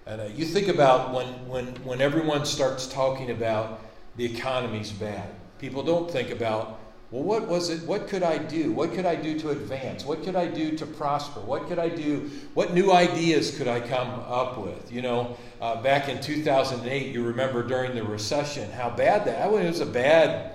And 0.06 0.20
uh, 0.20 0.24
you 0.24 0.44
think 0.44 0.68
about 0.68 1.14
when, 1.14 1.26
when, 1.48 1.66
when 1.84 2.00
everyone 2.00 2.44
starts 2.44 2.86
talking 2.86 3.30
about 3.30 3.80
the 4.16 4.24
economy's 4.24 4.90
bad, 4.90 5.30
people 5.58 5.82
don't 5.82 6.10
think 6.10 6.30
about 6.30 6.78
well, 7.10 7.22
what 7.22 7.48
was 7.48 7.70
it? 7.70 7.86
What 7.86 8.06
could 8.06 8.22
I 8.22 8.36
do? 8.36 8.70
What 8.70 8.92
could 8.92 9.06
I 9.06 9.14
do 9.14 9.38
to 9.40 9.48
advance? 9.48 10.04
What 10.04 10.22
could 10.22 10.36
I 10.36 10.46
do 10.46 10.76
to 10.76 10.84
prosper? 10.84 11.40
What 11.40 11.66
could 11.66 11.78
I 11.78 11.88
do? 11.88 12.30
What 12.52 12.74
new 12.74 12.92
ideas 12.92 13.56
could 13.56 13.66
I 13.66 13.80
come 13.80 14.08
up 14.10 14.58
with? 14.58 14.92
You 14.92 15.00
know, 15.00 15.36
uh, 15.62 15.80
back 15.80 16.10
in 16.10 16.20
2008, 16.20 17.14
you 17.14 17.24
remember 17.24 17.62
during 17.62 17.94
the 17.94 18.04
recession 18.04 18.70
how 18.72 18.90
bad 18.90 19.24
that. 19.24 19.50
Mean, 19.50 19.62
it 19.62 19.68
was 19.68 19.80
a 19.80 19.86
bad. 19.86 20.52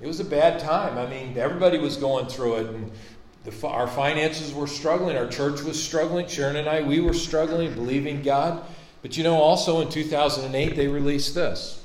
It 0.00 0.08
was 0.08 0.18
a 0.18 0.24
bad 0.24 0.58
time. 0.58 0.98
I 0.98 1.08
mean, 1.08 1.38
everybody 1.38 1.78
was 1.78 1.96
going 1.96 2.26
through 2.26 2.56
it, 2.56 2.66
and 2.66 2.90
the, 3.44 3.68
our 3.68 3.86
finances 3.86 4.52
were 4.52 4.66
struggling. 4.66 5.16
Our 5.16 5.28
church 5.28 5.62
was 5.62 5.80
struggling. 5.80 6.26
Sharon 6.26 6.56
and 6.56 6.68
I, 6.68 6.82
we 6.82 6.98
were 6.98 7.14
struggling, 7.14 7.72
believing 7.74 8.22
God. 8.22 8.64
But 9.02 9.16
you 9.16 9.22
know, 9.22 9.36
also 9.36 9.80
in 9.82 9.88
2008, 9.88 10.74
they 10.74 10.88
released 10.88 11.36
this, 11.36 11.84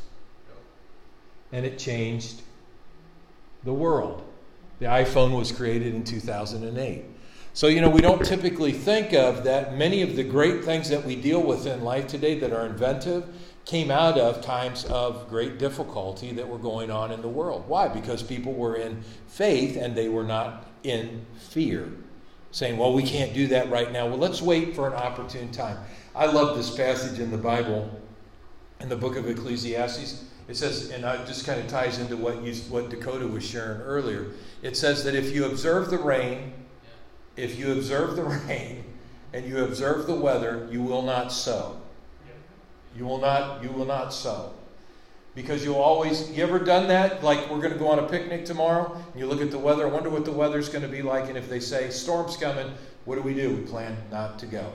and 1.52 1.68
it 1.68 1.78
changed 1.78 2.42
the 3.66 3.74
world. 3.74 4.24
The 4.80 4.86
iPhone 4.86 5.38
was 5.38 5.52
created 5.52 5.94
in 5.94 6.04
2008. 6.04 7.04
So, 7.54 7.68
you 7.68 7.82
know, 7.82 7.90
we 7.90 8.02
don't 8.02 8.24
typically 8.24 8.74
think 8.74 9.14
of 9.14 9.46
that 9.46 9.78
many 9.78 10.02
of 10.02 10.16
the 10.16 10.24
great 10.24 10.64
things 10.64 10.90
that 10.90 11.06
we 11.06 11.16
deal 11.16 11.42
with 11.42 11.66
in 11.66 11.84
life 11.84 12.08
today 12.08 12.38
that 12.40 12.52
are 12.52 12.66
inventive, 12.66 13.26
came 13.64 13.90
out 13.90 14.18
of 14.18 14.42
times 14.42 14.86
of 14.86 15.28
great 15.30 15.58
difficulty 15.58 16.34
that 16.34 16.48
were 16.48 16.58
going 16.58 16.92
on 16.92 17.12
in 17.12 17.22
the 17.22 17.30
world. 17.30 17.64
Why? 17.68 17.88
Because 17.88 18.22
people 18.22 18.54
were 18.54 18.76
in 18.76 19.02
faith 19.28 19.78
and 19.78 19.96
they 19.96 20.10
were 20.10 20.24
not 20.24 20.68
in 20.84 21.26
fear. 21.40 21.90
Saying, 22.52 22.78
well, 22.78 22.94
we 22.94 23.04
can't 23.04 23.34
do 23.34 23.48
that 23.48 23.70
right 23.70 23.92
now. 23.92 24.06
Well, 24.08 24.18
let's 24.18 24.42
wait 24.42 24.76
for 24.76 24.88
an 24.88 24.94
opportune 24.94 25.52
time. 25.52 25.78
I 26.14 26.28
love 26.28 26.56
this 26.56 26.76
passage 26.76 27.20
in 27.20 27.32
the 27.32 27.38
Bible, 27.38 27.90
in 28.80 28.90
the 28.90 28.96
book 28.96 29.16
of 29.16 29.30
Ecclesiastes. 29.30 30.26
It 30.48 30.56
says, 30.56 30.92
and 30.92 31.04
it 31.04 31.26
just 31.26 31.46
kind 31.46 31.60
of 31.60 31.68
ties 31.68 31.98
into 31.98 32.16
what, 32.16 32.44
you, 32.44 32.54
what 32.70 32.90
Dakota 32.90 33.28
was 33.28 33.44
sharing 33.44 33.82
earlier. 33.82 34.28
It 34.62 34.78
says 34.78 35.04
that 35.04 35.16
if 35.16 35.34
you 35.34 35.46
observe 35.46 35.90
the 35.90 35.98
rain, 35.98 36.54
if 37.36 37.58
you 37.58 37.72
observe 37.72 38.16
the 38.16 38.24
rain, 38.48 38.84
and 39.34 39.46
you 39.46 39.64
observe 39.66 40.08
the 40.08 40.16
weather, 40.16 40.68
you 40.72 40.82
will 40.82 41.02
not 41.02 41.32
sow. 41.32 41.82
You 42.96 43.06
will 43.06 43.18
not, 43.18 43.62
you 43.62 43.70
will 43.70 43.86
not 43.86 44.14
sow. 44.14 44.54
Because 45.34 45.66
you'll 45.66 45.76
always, 45.76 46.32
you 46.32 46.42
ever 46.44 46.60
done 46.60 46.88
that? 46.88 47.22
Like, 47.22 47.50
we're 47.50 47.60
going 47.60 47.74
to 47.74 47.80
go 47.80 47.90
on 47.90 48.00
a 48.00 48.08
picnic 48.08 48.46
tomorrow, 48.46 48.94
and 48.94 49.20
you 49.20 49.28
look 49.28 49.42
at 49.42 49.52
the 49.52 49.60
weather, 49.60 49.86
I 49.86 49.90
wonder 49.90 50.10
what 50.10 50.24
the 50.24 50.32
weather's 50.32 50.70
going 50.70 50.84
to 50.84 50.88
be 50.88 51.02
like, 51.02 51.28
and 51.28 51.38
if 51.38 51.50
they 51.50 51.60
say, 51.60 51.90
storm's 51.90 52.38
coming, 52.38 52.72
what 53.04 53.16
do 53.16 53.22
we 53.22 53.34
do? 53.34 53.54
We 53.54 53.64
plan 53.64 53.98
not 54.10 54.40
to 54.40 54.46
go. 54.46 54.72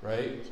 Right? 0.00 0.46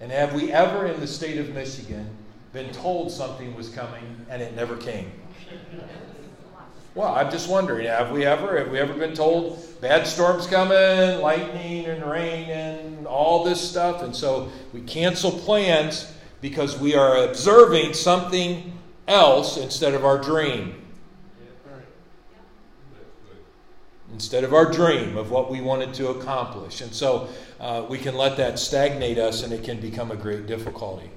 And 0.00 0.12
have 0.12 0.32
we 0.32 0.52
ever 0.52 0.86
in 0.86 1.00
the 1.00 1.06
state 1.08 1.38
of 1.38 1.52
Michigan 1.52 2.08
been 2.52 2.72
told 2.72 3.10
something 3.10 3.54
was 3.54 3.68
coming 3.68 4.26
and 4.30 4.42
it 4.42 4.54
never 4.54 4.76
came? 4.76 5.10
Well, 6.94 7.14
I'm 7.14 7.30
just 7.30 7.50
wondering, 7.50 7.86
have 7.86 8.10
we 8.10 8.24
ever 8.24 8.58
have 8.58 8.70
we 8.70 8.78
ever 8.78 8.94
been 8.94 9.14
told 9.14 9.62
bad 9.82 10.06
storms 10.06 10.46
coming, 10.46 11.20
lightning 11.20 11.84
and 11.84 12.02
rain 12.02 12.48
and 12.48 13.06
all 13.06 13.44
this 13.44 13.60
stuff? 13.60 14.02
And 14.02 14.16
so 14.16 14.50
we 14.72 14.80
cancel 14.80 15.30
plans 15.30 16.10
because 16.40 16.78
we 16.78 16.94
are 16.94 17.24
observing 17.24 17.92
something 17.92 18.78
else 19.06 19.58
instead 19.58 19.92
of 19.92 20.06
our 20.06 20.16
dream. 20.16 20.82
Instead 24.12 24.44
of 24.44 24.54
our 24.54 24.70
dream 24.72 25.18
of 25.18 25.30
what 25.30 25.50
we 25.50 25.60
wanted 25.60 25.92
to 25.94 26.08
accomplish. 26.08 26.80
And 26.80 26.94
so 26.94 27.28
uh, 27.60 27.84
we 27.90 27.98
can 27.98 28.14
let 28.14 28.38
that 28.38 28.58
stagnate 28.58 29.18
us 29.18 29.42
and 29.42 29.52
it 29.52 29.64
can 29.64 29.80
become 29.80 30.10
a 30.10 30.16
great 30.16 30.46
difficulty. 30.46 31.10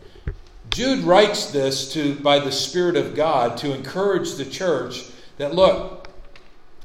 Jude 0.72 1.04
writes 1.04 1.52
this 1.52 1.94
to 1.94 2.16
by 2.16 2.40
the 2.40 2.52
Spirit 2.52 2.96
of 2.96 3.16
God 3.16 3.58
to 3.58 3.74
encourage 3.74 4.36
the 4.36 4.46
church 4.46 5.04
that 5.38 5.56
look, 5.56 6.10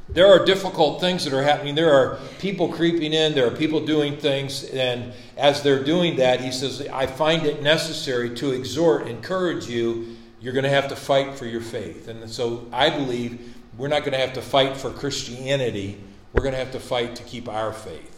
there 0.08 0.26
are 0.26 0.44
difficult 0.44 1.00
things 1.00 1.24
that 1.24 1.32
are 1.32 1.42
happening. 1.42 1.74
There 1.74 1.92
are 1.92 2.18
people 2.38 2.72
creeping 2.72 3.12
in, 3.12 3.34
there 3.34 3.46
are 3.46 3.56
people 3.56 3.84
doing 3.84 4.16
things, 4.16 4.64
and 4.64 5.12
as 5.36 5.62
they're 5.62 5.82
doing 5.82 6.16
that, 6.16 6.40
he 6.40 6.52
says, 6.52 6.86
I 6.92 7.06
find 7.06 7.46
it 7.46 7.62
necessary 7.62 8.34
to 8.36 8.52
exhort, 8.52 9.08
encourage 9.08 9.66
you. 9.66 10.16
You're 10.40 10.52
going 10.52 10.64
to 10.64 10.70
have 10.70 10.88
to 10.88 10.96
fight 10.96 11.38
for 11.38 11.46
your 11.46 11.62
faith. 11.62 12.08
And 12.08 12.28
so 12.30 12.68
I 12.70 12.90
believe 12.90 13.54
we're 13.78 13.88
not 13.88 14.00
going 14.00 14.12
to 14.12 14.18
have 14.18 14.34
to 14.34 14.42
fight 14.42 14.76
for 14.76 14.90
Christianity. 14.90 15.98
We're 16.34 16.42
going 16.42 16.52
to 16.52 16.58
have 16.58 16.72
to 16.72 16.80
fight 16.80 17.16
to 17.16 17.22
keep 17.22 17.48
our 17.48 17.72
faith 17.72 18.14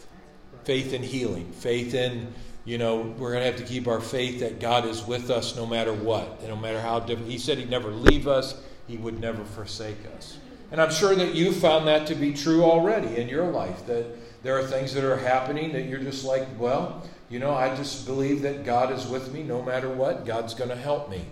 faith 0.65 0.91
in 0.91 1.01
healing, 1.01 1.49
faith 1.53 1.93
in, 1.93 2.27
you 2.67 2.77
know, 2.77 2.97
we're 3.17 3.31
going 3.31 3.43
to 3.43 3.45
have 3.45 3.55
to 3.55 3.63
keep 3.63 3.87
our 3.87 4.01
faith 4.01 4.41
that 4.41 4.59
God 4.59 4.85
is 4.85 5.01
with 5.07 5.31
us 5.31 5.55
no 5.55 5.65
matter 5.65 5.93
what, 5.93 6.43
no 6.45 6.57
matter 6.57 6.81
how 6.81 6.99
different. 6.99 7.31
He 7.31 7.37
said 7.37 7.57
He'd 7.57 7.69
never 7.69 7.89
leave 7.91 8.27
us, 8.27 8.61
He 8.87 8.97
would 8.97 9.21
never 9.21 9.45
forsake 9.45 9.95
us. 10.17 10.37
And 10.69 10.81
I'm 10.81 10.91
sure 10.91 11.15
that 11.15 11.33
you 11.33 11.53
found 11.53 11.87
that 11.87 12.05
to 12.07 12.15
be 12.15 12.33
true 12.33 12.65
already 12.65 13.15
in 13.15 13.29
your 13.29 13.45
life, 13.45 13.85
that 13.87 14.05
there 14.43 14.59
are 14.59 14.63
things 14.63 14.93
that 14.95 15.05
are 15.05 15.15
happening 15.15 15.71
that 15.71 15.85
you're 15.85 16.01
just 16.01 16.25
like, 16.25 16.45
well, 16.59 17.07
you 17.29 17.39
know, 17.39 17.53
I 17.53 17.73
just 17.73 18.05
believe 18.05 18.41
that 18.41 18.65
God 18.65 18.91
is 18.91 19.07
with 19.07 19.33
me 19.33 19.43
no 19.43 19.61
matter 19.61 19.89
what. 19.89 20.25
God's 20.25 20.53
going 20.53 20.69
to 20.69 20.75
help 20.75 21.09
me. 21.09 21.23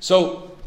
So, 0.00 0.58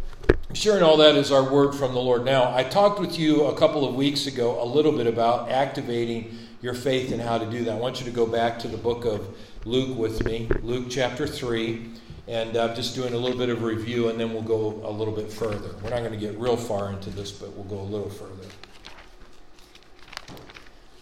sharing 0.54 0.84
all 0.84 0.96
that 0.98 1.16
is 1.16 1.34
our 1.34 1.52
word 1.52 1.76
from 1.76 1.94
the 1.94 2.00
Lord. 2.00 2.24
Now, 2.24 2.56
I 2.56 2.64
talked 2.64 2.98
with 2.98 3.20
you 3.20 3.44
a 3.48 3.58
couple 3.58 3.86
of 3.86 3.96
weeks 3.96 4.26
ago 4.26 4.64
a 4.64 4.66
little 4.66 4.94
bit 4.94 5.06
about 5.06 5.50
activating 5.50 6.38
your 6.62 6.74
faith 6.74 7.12
and 7.12 7.22
how 7.22 7.38
to 7.38 7.46
do 7.46 7.66
that. 7.66 7.74
I 7.74 7.78
want 7.78 8.00
you 8.00 8.06
to 8.06 8.12
go 8.12 8.26
back 8.26 8.58
to 8.60 8.70
the 8.70 8.78
book 8.78 9.04
of 9.04 9.28
Luke 9.66 9.98
with 9.98 10.26
me, 10.26 10.50
Luke 10.62 10.88
chapter 10.90 11.26
3. 11.26 11.92
And 12.26 12.56
I'm 12.56 12.74
just 12.74 12.96
doing 12.96 13.14
a 13.14 13.18
little 13.18 13.38
bit 13.38 13.50
of 13.50 13.64
review, 13.64 14.08
and 14.08 14.18
then 14.18 14.32
we'll 14.32 14.44
go 14.44 14.82
a 14.86 14.92
little 14.92 15.14
bit 15.14 15.30
further. 15.30 15.76
We're 15.84 15.90
not 15.90 16.00
going 16.00 16.12
to 16.12 16.18
get 16.18 16.38
real 16.40 16.56
far 16.56 16.90
into 16.90 17.10
this, 17.10 17.32
but 17.34 17.52
we'll 17.54 17.66
go 17.66 17.80
a 17.80 17.84
little 17.84 18.10
further. 18.10 18.48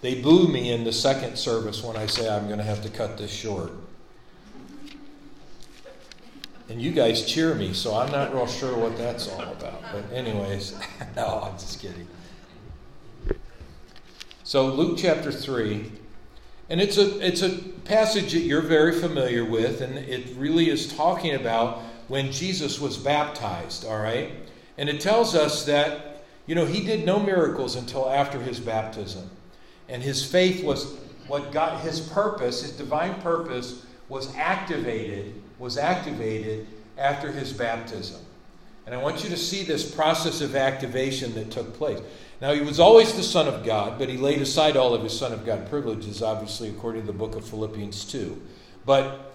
They 0.01 0.19
boo 0.19 0.47
me 0.47 0.71
in 0.71 0.83
the 0.83 0.91
second 0.91 1.37
service 1.37 1.83
when 1.83 1.95
I 1.95 2.07
say 2.07 2.27
I'm 2.27 2.47
going 2.47 2.57
to 2.57 2.63
have 2.63 2.81
to 2.83 2.89
cut 2.89 3.19
this 3.19 3.31
short. 3.31 3.71
And 6.69 6.81
you 6.81 6.91
guys 6.91 7.23
cheer 7.23 7.53
me, 7.53 7.73
so 7.73 7.95
I'm 7.95 8.11
not 8.11 8.33
real 8.33 8.47
sure 8.47 8.75
what 8.75 8.97
that's 8.97 9.27
all 9.29 9.41
about. 9.41 9.83
But, 9.91 10.11
anyways, 10.11 10.75
no, 11.15 11.41
I'm 11.43 11.53
just 11.59 11.79
kidding. 11.79 12.07
So, 14.43 14.67
Luke 14.73 14.97
chapter 14.97 15.31
3, 15.31 15.91
and 16.71 16.79
it's 16.79 16.97
a, 16.97 17.19
it's 17.19 17.41
a 17.41 17.49
passage 17.83 18.31
that 18.31 18.39
you're 18.39 18.61
very 18.61 18.93
familiar 18.97 19.43
with, 19.43 19.81
and 19.81 19.97
it 19.97 20.33
really 20.37 20.69
is 20.69 20.87
talking 20.95 21.35
about 21.35 21.79
when 22.07 22.31
Jesus 22.31 22.79
was 22.79 22.95
baptized, 22.95 23.83
all 23.83 23.99
right? 23.99 24.31
And 24.77 24.87
it 24.87 25.01
tells 25.01 25.35
us 25.35 25.65
that, 25.65 26.23
you 26.47 26.55
know, 26.55 26.65
he 26.65 26.85
did 26.85 27.05
no 27.05 27.19
miracles 27.19 27.75
until 27.75 28.09
after 28.09 28.39
his 28.39 28.61
baptism. 28.61 29.29
And 29.89 30.01
his 30.01 30.25
faith 30.25 30.63
was 30.63 30.95
what 31.27 31.51
got 31.51 31.81
his 31.81 31.99
purpose, 31.99 32.61
his 32.61 32.71
divine 32.71 33.15
purpose, 33.15 33.85
was 34.07 34.33
activated, 34.37 35.41
was 35.59 35.77
activated 35.77 36.67
after 36.97 37.33
his 37.33 37.51
baptism. 37.51 38.21
And 38.85 38.95
I 38.95 38.97
want 38.97 39.25
you 39.25 39.29
to 39.29 39.37
see 39.37 39.63
this 39.63 39.93
process 39.93 40.39
of 40.39 40.55
activation 40.55 41.33
that 41.33 41.51
took 41.51 41.73
place. 41.73 41.99
Now, 42.41 42.53
he 42.53 42.61
was 42.61 42.79
always 42.79 43.13
the 43.13 43.21
Son 43.21 43.47
of 43.47 43.63
God, 43.63 43.99
but 43.99 44.09
he 44.09 44.17
laid 44.17 44.41
aside 44.41 44.75
all 44.75 44.95
of 44.95 45.03
his 45.03 45.15
Son 45.15 45.31
of 45.31 45.45
God 45.45 45.69
privileges, 45.69 46.23
obviously, 46.23 46.69
according 46.69 47.01
to 47.01 47.07
the 47.07 47.17
book 47.17 47.35
of 47.35 47.45
Philippians 47.45 48.03
2. 48.05 48.41
But 48.83 49.31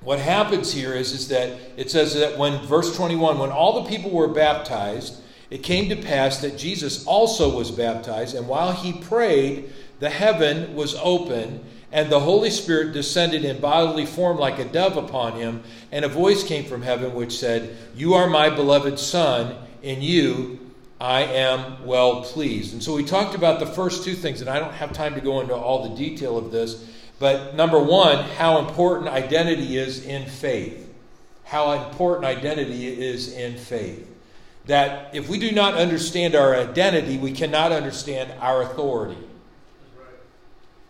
what 0.00 0.20
happens 0.20 0.72
here 0.72 0.94
is, 0.94 1.12
is 1.12 1.26
that 1.28 1.58
it 1.76 1.90
says 1.90 2.14
that 2.14 2.38
when, 2.38 2.64
verse 2.64 2.96
21, 2.96 3.36
when 3.36 3.50
all 3.50 3.82
the 3.82 3.90
people 3.90 4.12
were 4.12 4.28
baptized, 4.28 5.20
it 5.50 5.64
came 5.64 5.88
to 5.88 5.96
pass 5.96 6.38
that 6.38 6.56
Jesus 6.56 7.04
also 7.04 7.56
was 7.58 7.72
baptized, 7.72 8.36
and 8.36 8.46
while 8.46 8.70
he 8.70 8.92
prayed, 8.92 9.72
the 9.98 10.08
heaven 10.08 10.76
was 10.76 10.94
open, 11.02 11.64
and 11.90 12.10
the 12.10 12.20
Holy 12.20 12.50
Spirit 12.50 12.92
descended 12.92 13.44
in 13.44 13.60
bodily 13.60 14.06
form 14.06 14.38
like 14.38 14.60
a 14.60 14.64
dove 14.66 14.96
upon 14.96 15.32
him, 15.32 15.64
and 15.90 16.04
a 16.04 16.08
voice 16.08 16.44
came 16.44 16.64
from 16.64 16.82
heaven 16.82 17.12
which 17.12 17.36
said, 17.36 17.76
You 17.96 18.14
are 18.14 18.30
my 18.30 18.48
beloved 18.50 19.00
Son, 19.00 19.56
in 19.82 20.00
you 20.00 20.59
I 21.00 21.22
am 21.22 21.86
well 21.86 22.22
pleased. 22.22 22.74
And 22.74 22.82
so 22.82 22.94
we 22.94 23.04
talked 23.04 23.34
about 23.34 23.58
the 23.58 23.66
first 23.66 24.04
two 24.04 24.14
things, 24.14 24.42
and 24.42 24.50
I 24.50 24.58
don't 24.58 24.74
have 24.74 24.92
time 24.92 25.14
to 25.14 25.20
go 25.22 25.40
into 25.40 25.54
all 25.54 25.88
the 25.88 25.96
detail 25.96 26.36
of 26.36 26.52
this, 26.52 26.86
but 27.18 27.54
number 27.54 27.78
one, 27.78 28.24
how 28.36 28.58
important 28.58 29.08
identity 29.08 29.78
is 29.78 30.04
in 30.04 30.26
faith. 30.28 30.92
How 31.44 31.72
important 31.72 32.26
identity 32.26 32.86
is 32.86 33.32
in 33.32 33.56
faith. 33.56 34.06
That 34.66 35.14
if 35.14 35.28
we 35.28 35.38
do 35.38 35.52
not 35.52 35.74
understand 35.74 36.34
our 36.34 36.54
identity, 36.54 37.16
we 37.16 37.32
cannot 37.32 37.72
understand 37.72 38.32
our 38.38 38.62
authority. 38.62 39.18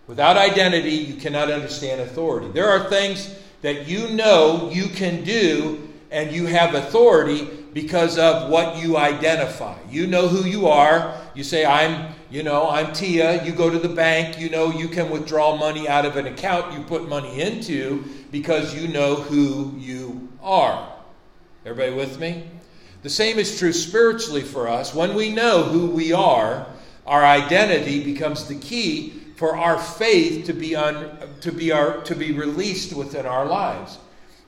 Without 0.08 0.36
identity, 0.36 0.90
you 0.90 1.14
cannot 1.14 1.52
understand 1.52 2.00
authority. 2.00 2.48
There 2.48 2.68
are 2.68 2.90
things 2.90 3.32
that 3.62 3.86
you 3.86 4.08
know 4.08 4.70
you 4.72 4.88
can 4.88 5.22
do 5.22 5.88
and 6.10 6.32
you 6.32 6.46
have 6.46 6.74
authority 6.74 7.59
because 7.72 8.18
of 8.18 8.50
what 8.50 8.76
you 8.76 8.96
identify. 8.96 9.76
You 9.88 10.06
know 10.06 10.28
who 10.28 10.48
you 10.48 10.68
are. 10.68 11.20
You 11.34 11.44
say, 11.44 11.64
I'm, 11.64 12.14
you 12.30 12.42
know, 12.42 12.68
I'm 12.68 12.92
Tia. 12.92 13.44
You 13.44 13.52
go 13.52 13.70
to 13.70 13.78
the 13.78 13.88
bank. 13.88 14.38
You 14.38 14.50
know 14.50 14.70
you 14.70 14.88
can 14.88 15.10
withdraw 15.10 15.56
money 15.56 15.88
out 15.88 16.04
of 16.04 16.16
an 16.16 16.26
account 16.26 16.72
you 16.72 16.84
put 16.84 17.08
money 17.08 17.40
into 17.40 18.04
because 18.30 18.74
you 18.74 18.88
know 18.88 19.16
who 19.16 19.74
you 19.78 20.28
are. 20.42 20.92
Everybody 21.64 21.94
with 21.94 22.18
me? 22.18 22.44
The 23.02 23.10
same 23.10 23.38
is 23.38 23.58
true 23.58 23.72
spiritually 23.72 24.42
for 24.42 24.68
us. 24.68 24.94
When 24.94 25.14
we 25.14 25.32
know 25.32 25.62
who 25.62 25.90
we 25.90 26.12
are, 26.12 26.66
our 27.06 27.24
identity 27.24 28.04
becomes 28.04 28.46
the 28.46 28.56
key 28.56 29.10
for 29.36 29.56
our 29.56 29.78
faith 29.78 30.46
to 30.46 30.52
be, 30.52 30.76
un, 30.76 31.18
to 31.40 31.50
be, 31.50 31.72
our, 31.72 32.02
to 32.02 32.14
be 32.14 32.32
released 32.32 32.92
within 32.94 33.24
our 33.24 33.46
lives. 33.46 33.98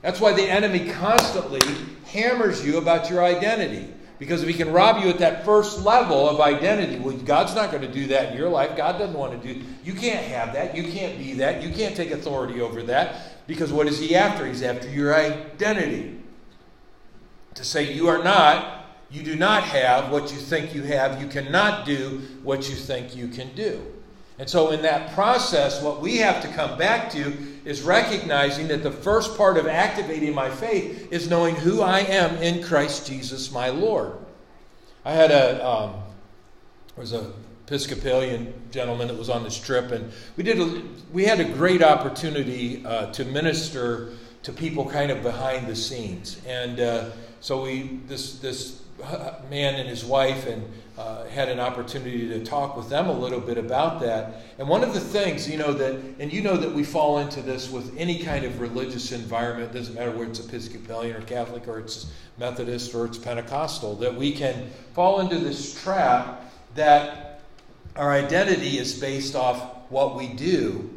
That's 0.03 0.19
why 0.19 0.33
the 0.33 0.43
enemy 0.43 0.91
constantly 0.91 1.61
hammers 2.05 2.63
you 2.63 2.77
about 2.77 3.09
your 3.09 3.23
identity. 3.23 3.91
Because 4.19 4.43
if 4.43 4.49
he 4.49 4.53
can 4.53 4.71
rob 4.71 5.01
you 5.01 5.09
at 5.09 5.17
that 5.19 5.43
first 5.43 5.83
level 5.83 6.29
of 6.29 6.39
identity, 6.39 6.99
well, 6.99 7.15
God's 7.17 7.55
not 7.55 7.71
going 7.71 7.81
to 7.83 7.91
do 7.91 8.07
that 8.07 8.31
in 8.31 8.37
your 8.37 8.49
life. 8.49 8.77
God 8.77 8.99
doesn't 8.99 9.17
want 9.17 9.41
to 9.41 9.53
do. 9.53 9.61
You 9.83 9.93
can't 9.93 10.25
have 10.27 10.53
that. 10.53 10.75
You 10.75 10.91
can't 10.91 11.17
be 11.17 11.33
that. 11.35 11.63
You 11.63 11.73
can't 11.73 11.95
take 11.95 12.11
authority 12.11 12.61
over 12.61 12.83
that. 12.83 13.47
Because 13.47 13.71
what 13.71 13.87
is 13.87 13.97
he 13.97 14.13
after? 14.15 14.45
He's 14.45 14.61
after 14.61 14.89
your 14.89 15.15
identity. 15.15 16.19
To 17.55 17.63
say 17.63 17.93
you 17.93 18.07
are 18.07 18.23
not, 18.23 18.85
you 19.09 19.23
do 19.23 19.35
not 19.35 19.63
have 19.63 20.11
what 20.11 20.31
you 20.31 20.37
think 20.37 20.75
you 20.75 20.83
have. 20.83 21.21
You 21.21 21.27
cannot 21.27 21.85
do 21.85 22.21
what 22.43 22.69
you 22.69 22.75
think 22.75 23.15
you 23.15 23.29
can 23.29 23.55
do. 23.55 23.92
And 24.39 24.49
so, 24.49 24.71
in 24.71 24.81
that 24.81 25.13
process, 25.13 25.81
what 25.81 26.01
we 26.01 26.17
have 26.17 26.41
to 26.41 26.47
come 26.49 26.77
back 26.77 27.11
to 27.11 27.37
is 27.65 27.81
recognizing 27.81 28.67
that 28.69 28.81
the 28.83 28.91
first 28.91 29.37
part 29.37 29.57
of 29.57 29.67
activating 29.67 30.33
my 30.33 30.49
faith 30.49 31.11
is 31.11 31.29
knowing 31.29 31.55
who 31.55 31.81
I 31.81 31.99
am 31.99 32.37
in 32.37 32.63
Christ 32.63 33.07
Jesus, 33.07 33.51
my 33.51 33.69
Lord. 33.69 34.13
I 35.05 35.11
had 35.11 35.31
a 35.31 35.65
um, 35.65 35.91
there 36.95 37.01
was 37.01 37.13
a 37.13 37.31
Episcopalian 37.65 38.53
gentleman 38.71 39.07
that 39.07 39.17
was 39.17 39.29
on 39.29 39.43
this 39.43 39.57
trip, 39.57 39.91
and 39.91 40.11
we 40.35 40.43
did 40.43 40.59
a, 40.59 40.83
we 41.13 41.23
had 41.23 41.39
a 41.39 41.45
great 41.45 41.81
opportunity 41.81 42.85
uh, 42.85 43.11
to 43.13 43.23
minister 43.23 44.09
to 44.43 44.51
people 44.51 44.89
kind 44.89 45.09
of 45.09 45.23
behind 45.23 45.67
the 45.67 45.75
scenes, 45.75 46.41
and 46.45 46.79
uh, 46.79 47.09
so 47.39 47.63
we 47.63 48.01
this 48.05 48.39
this 48.39 48.82
man 49.49 49.75
and 49.75 49.87
his 49.87 50.03
wife 50.05 50.47
and 50.47 50.63
uh, 50.97 51.25
had 51.25 51.49
an 51.49 51.59
opportunity 51.59 52.27
to 52.27 52.43
talk 52.43 52.77
with 52.77 52.89
them 52.89 53.07
a 53.07 53.11
little 53.11 53.39
bit 53.39 53.57
about 53.57 53.99
that. 54.01 54.43
And 54.59 54.67
one 54.67 54.83
of 54.83 54.93
the 54.93 54.99
things, 54.99 55.49
you 55.49 55.57
know, 55.57 55.73
that, 55.73 55.95
and 56.19 56.31
you 56.31 56.41
know 56.41 56.55
that 56.55 56.71
we 56.71 56.83
fall 56.83 57.17
into 57.17 57.41
this 57.41 57.71
with 57.71 57.97
any 57.97 58.19
kind 58.19 58.45
of 58.45 58.59
religious 58.59 59.11
environment, 59.11 59.73
doesn't 59.73 59.95
matter 59.95 60.11
whether 60.11 60.29
it's 60.29 60.39
Episcopalian 60.39 61.15
or 61.15 61.21
Catholic 61.21 61.67
or 61.67 61.79
it's 61.79 62.11
Methodist 62.37 62.93
or 62.93 63.05
it's 63.05 63.17
Pentecostal, 63.17 63.95
that 63.95 64.13
we 64.13 64.31
can 64.31 64.69
fall 64.93 65.19
into 65.19 65.39
this 65.39 65.81
trap 65.81 66.51
that 66.75 67.41
our 67.95 68.11
identity 68.11 68.77
is 68.77 68.99
based 68.99 69.35
off 69.35 69.89
what 69.89 70.15
we 70.15 70.27
do 70.27 70.89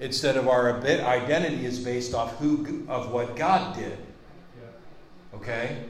instead 0.00 0.36
of 0.36 0.48
our 0.48 0.80
identity 0.82 1.64
is 1.64 1.78
based 1.78 2.14
off 2.14 2.36
who 2.38 2.84
of 2.88 3.10
what 3.10 3.36
God 3.36 3.76
did. 3.76 3.98
Okay? 5.34 5.84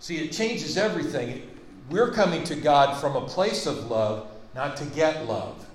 See, 0.00 0.18
it 0.18 0.32
changes 0.32 0.76
everything. 0.76 1.48
We're 1.90 2.12
coming 2.12 2.44
to 2.44 2.54
God 2.54 3.00
from 3.00 3.16
a 3.16 3.26
place 3.26 3.66
of 3.66 3.90
love, 3.90 4.28
not 4.54 4.76
to 4.76 4.84
get 4.84 5.26
love. 5.26 5.66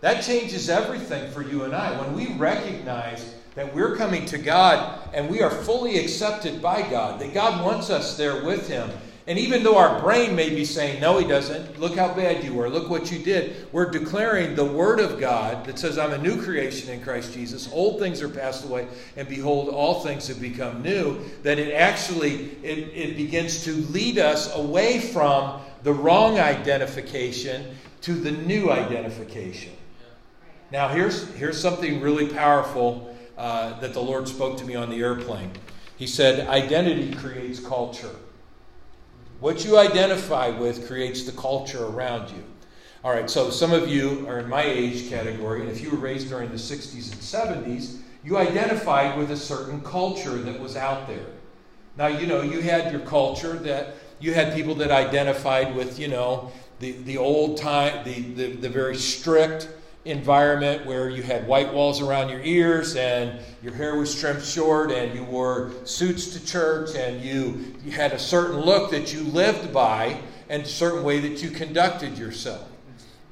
That 0.00 0.24
changes 0.24 0.70
everything 0.70 1.30
for 1.32 1.42
you 1.42 1.64
and 1.64 1.74
I. 1.74 2.00
When 2.00 2.14
we 2.14 2.34
recognize 2.34 3.34
that 3.54 3.74
we're 3.74 3.96
coming 3.96 4.24
to 4.26 4.38
God 4.38 5.00
and 5.12 5.28
we 5.28 5.42
are 5.42 5.50
fully 5.50 5.98
accepted 5.98 6.62
by 6.62 6.82
God, 6.82 7.20
that 7.20 7.34
God 7.34 7.64
wants 7.64 7.90
us 7.90 8.16
there 8.16 8.44
with 8.44 8.68
Him, 8.68 8.90
and 9.26 9.38
even 9.38 9.62
though 9.62 9.76
our 9.76 10.00
brain 10.00 10.34
may 10.34 10.50
be 10.50 10.64
saying, 10.64 11.00
no, 11.00 11.18
he 11.18 11.26
doesn't, 11.26 11.78
look 11.78 11.94
how 11.94 12.12
bad 12.14 12.42
you 12.42 12.54
were, 12.54 12.68
look 12.68 12.88
what 12.88 13.12
you 13.12 13.18
did, 13.18 13.70
we're 13.70 13.90
declaring 13.90 14.54
the 14.54 14.64
Word 14.64 14.98
of 14.98 15.20
God 15.20 15.64
that 15.66 15.78
says, 15.78 15.98
I'm 15.98 16.12
a 16.12 16.18
new 16.18 16.42
creation 16.42 16.90
in 16.90 17.02
Christ 17.02 17.34
Jesus. 17.34 17.70
Old 17.72 18.00
things 18.00 18.22
are 18.22 18.28
passed 18.28 18.64
away, 18.64 18.88
and 19.16 19.28
behold, 19.28 19.68
all 19.68 20.00
things 20.00 20.26
have 20.28 20.40
become 20.40 20.82
new. 20.82 21.20
That 21.42 21.58
it 21.58 21.74
actually 21.74 22.56
it, 22.62 22.78
it 22.94 23.16
begins 23.16 23.64
to 23.64 23.72
lead 23.72 24.18
us 24.18 24.54
away 24.54 25.00
from 25.00 25.60
the 25.82 25.92
wrong 25.92 26.38
identification 26.38 27.76
to 28.02 28.14
the 28.14 28.30
new 28.30 28.70
identification. 28.70 29.72
Now, 30.72 30.88
here's, 30.88 31.28
here's 31.34 31.60
something 31.60 32.00
really 32.00 32.28
powerful 32.28 33.16
uh, 33.36 33.78
that 33.80 33.92
the 33.92 34.00
Lord 34.00 34.28
spoke 34.28 34.56
to 34.58 34.64
me 34.64 34.76
on 34.76 34.88
the 34.88 35.00
airplane. 35.02 35.50
He 35.96 36.06
said, 36.06 36.48
Identity 36.48 37.14
creates 37.14 37.60
culture. 37.60 38.14
What 39.40 39.64
you 39.64 39.78
identify 39.78 40.50
with 40.50 40.86
creates 40.86 41.24
the 41.24 41.32
culture 41.32 41.86
around 41.86 42.28
you. 42.28 42.44
All 43.02 43.10
right, 43.10 43.30
so 43.30 43.48
some 43.48 43.72
of 43.72 43.88
you 43.88 44.26
are 44.28 44.38
in 44.40 44.48
my 44.50 44.62
age 44.62 45.08
category, 45.08 45.62
and 45.62 45.70
if 45.70 45.80
you 45.80 45.90
were 45.90 45.96
raised 45.96 46.28
during 46.28 46.50
the 46.50 46.56
60s 46.56 47.10
and 47.10 47.64
70s, 47.64 48.00
you 48.22 48.36
identified 48.36 49.16
with 49.16 49.30
a 49.30 49.36
certain 49.36 49.80
culture 49.80 50.36
that 50.36 50.60
was 50.60 50.76
out 50.76 51.08
there. 51.08 51.24
Now, 51.96 52.08
you 52.08 52.26
know, 52.26 52.42
you 52.42 52.60
had 52.60 52.92
your 52.92 53.00
culture 53.00 53.54
that 53.54 53.94
you 54.20 54.34
had 54.34 54.54
people 54.54 54.74
that 54.74 54.90
identified 54.90 55.74
with, 55.74 55.98
you 55.98 56.08
know, 56.08 56.52
the, 56.78 56.92
the 56.92 57.16
old 57.16 57.56
time, 57.56 58.04
the, 58.04 58.20
the, 58.20 58.52
the 58.56 58.68
very 58.68 58.96
strict, 58.96 59.68
environment 60.04 60.86
where 60.86 61.10
you 61.10 61.22
had 61.22 61.46
white 61.46 61.72
walls 61.72 62.00
around 62.00 62.30
your 62.30 62.40
ears 62.40 62.96
and 62.96 63.38
your 63.62 63.74
hair 63.74 63.96
was 63.96 64.18
trimmed 64.18 64.42
short 64.42 64.90
and 64.90 65.14
you 65.14 65.22
wore 65.24 65.72
suits 65.84 66.28
to 66.28 66.44
church 66.44 66.94
and 66.94 67.22
you, 67.22 67.74
you 67.84 67.90
had 67.90 68.12
a 68.12 68.18
certain 68.18 68.60
look 68.60 68.90
that 68.90 69.12
you 69.12 69.20
lived 69.20 69.72
by 69.72 70.18
and 70.48 70.62
a 70.62 70.66
certain 70.66 71.04
way 71.04 71.20
that 71.20 71.42
you 71.42 71.50
conducted 71.50 72.16
yourself. 72.16 72.66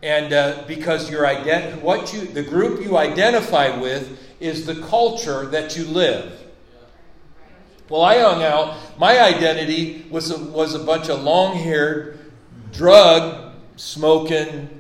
And 0.03 0.33
uh, 0.33 0.65
because 0.69 1.11
your 1.11 1.25
ident- 1.25 1.81
what 1.81 2.13
you, 2.13 2.21
the 2.27 2.43
group 2.43 2.85
you 2.85 2.97
identify 2.97 3.77
with 3.77 4.21
is 4.39 4.67
the 4.67 4.77
culture 4.87 5.47
that 5.47 5.77
you 5.77 5.85
live. 5.85 6.39
Well, 7.89 8.03
I 8.03 8.21
hung 8.21 8.43
out, 8.43 8.77
my 8.99 9.19
identity 9.19 10.07
was 10.11 10.31
a, 10.31 10.39
was 10.39 10.75
a 10.75 10.79
bunch 10.79 11.09
of 11.09 11.23
long 11.23 11.57
haired, 11.57 12.19
drug 12.71 13.55
smoking, 13.77 14.79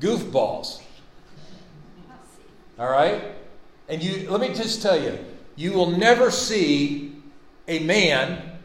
goofballs. 0.00 0.80
All 2.78 2.90
right? 2.90 3.22
And 3.88 4.02
you 4.02 4.30
let 4.30 4.40
me 4.40 4.54
just 4.54 4.82
tell 4.82 5.00
you, 5.00 5.18
you 5.56 5.72
will 5.72 5.90
never 5.90 6.30
see 6.30 7.16
a 7.68 7.80
man 7.80 8.58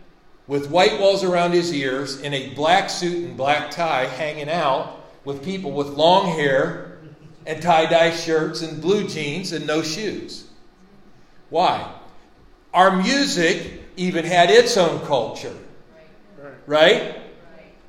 with 0.47 0.69
white 0.69 0.99
walls 0.99 1.23
around 1.23 1.51
his 1.51 1.73
ears 1.73 2.21
in 2.21 2.33
a 2.33 2.53
black 2.53 2.89
suit 2.89 3.27
and 3.27 3.37
black 3.37 3.69
tie 3.71 4.05
hanging 4.05 4.49
out 4.49 5.05
with 5.25 5.43
people 5.43 5.71
with 5.71 5.87
long 5.87 6.27
hair 6.27 6.97
and 7.45 7.61
tie-dye 7.61 8.11
shirts 8.11 8.61
and 8.61 8.81
blue 8.81 9.07
jeans 9.07 9.51
and 9.51 9.67
no 9.67 9.81
shoes. 9.81 10.47
Why? 11.49 11.93
Our 12.73 12.95
music 12.95 13.81
even 13.97 14.25
had 14.25 14.49
its 14.49 14.77
own 14.77 15.05
culture. 15.05 15.55
Right? 16.65 17.21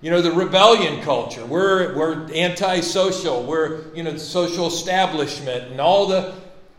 You 0.00 0.12
know, 0.12 0.22
the 0.22 0.30
rebellion 0.30 1.02
culture. 1.02 1.44
We're, 1.44 1.96
we're 1.96 2.32
antisocial. 2.32 3.42
We're, 3.42 3.92
you 3.94 4.04
know, 4.04 4.12
the 4.12 4.18
social 4.18 4.68
establishment 4.68 5.72
and 5.72 5.80
all 5.80 6.06
the. 6.06 6.34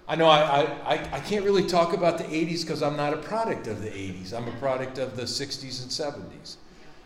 I 0.08 0.16
know 0.16 0.28
I, 0.28 0.62
I, 0.86 0.94
I 1.12 1.20
can't 1.20 1.46
really 1.46 1.68
talk 1.68 1.94
about 1.94 2.18
the 2.18 2.24
80s 2.24 2.62
because 2.62 2.82
I'm 2.82 2.98
not 2.98 3.14
a 3.14 3.18
product 3.18 3.68
of 3.68 3.82
the 3.82 3.90
80s. 3.90 4.34
I'm 4.34 4.48
a 4.48 4.54
product 4.54 4.98
of 4.98 5.16
the 5.16 5.24
60s 5.24 5.84
and 5.84 5.92
70s. 5.92 6.56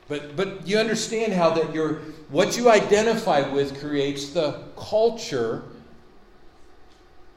But, 0.08 0.36
but 0.36 0.68
you 0.68 0.78
understand 0.78 1.34
how 1.34 1.50
that 1.52 1.74
your, 1.74 1.96
what 2.30 2.56
you 2.56 2.70
identify 2.70 3.50
with 3.50 3.80
creates 3.82 4.30
the 4.30 4.64
culture, 4.78 5.64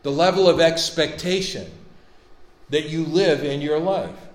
the 0.03 0.13
level 0.13 0.49
of 0.49 0.61
expectation 0.61 1.71
that 2.71 2.89
you 2.89 3.05
live 3.05 3.43
in 3.43 3.61
your 3.61 3.79
life. 3.79 4.26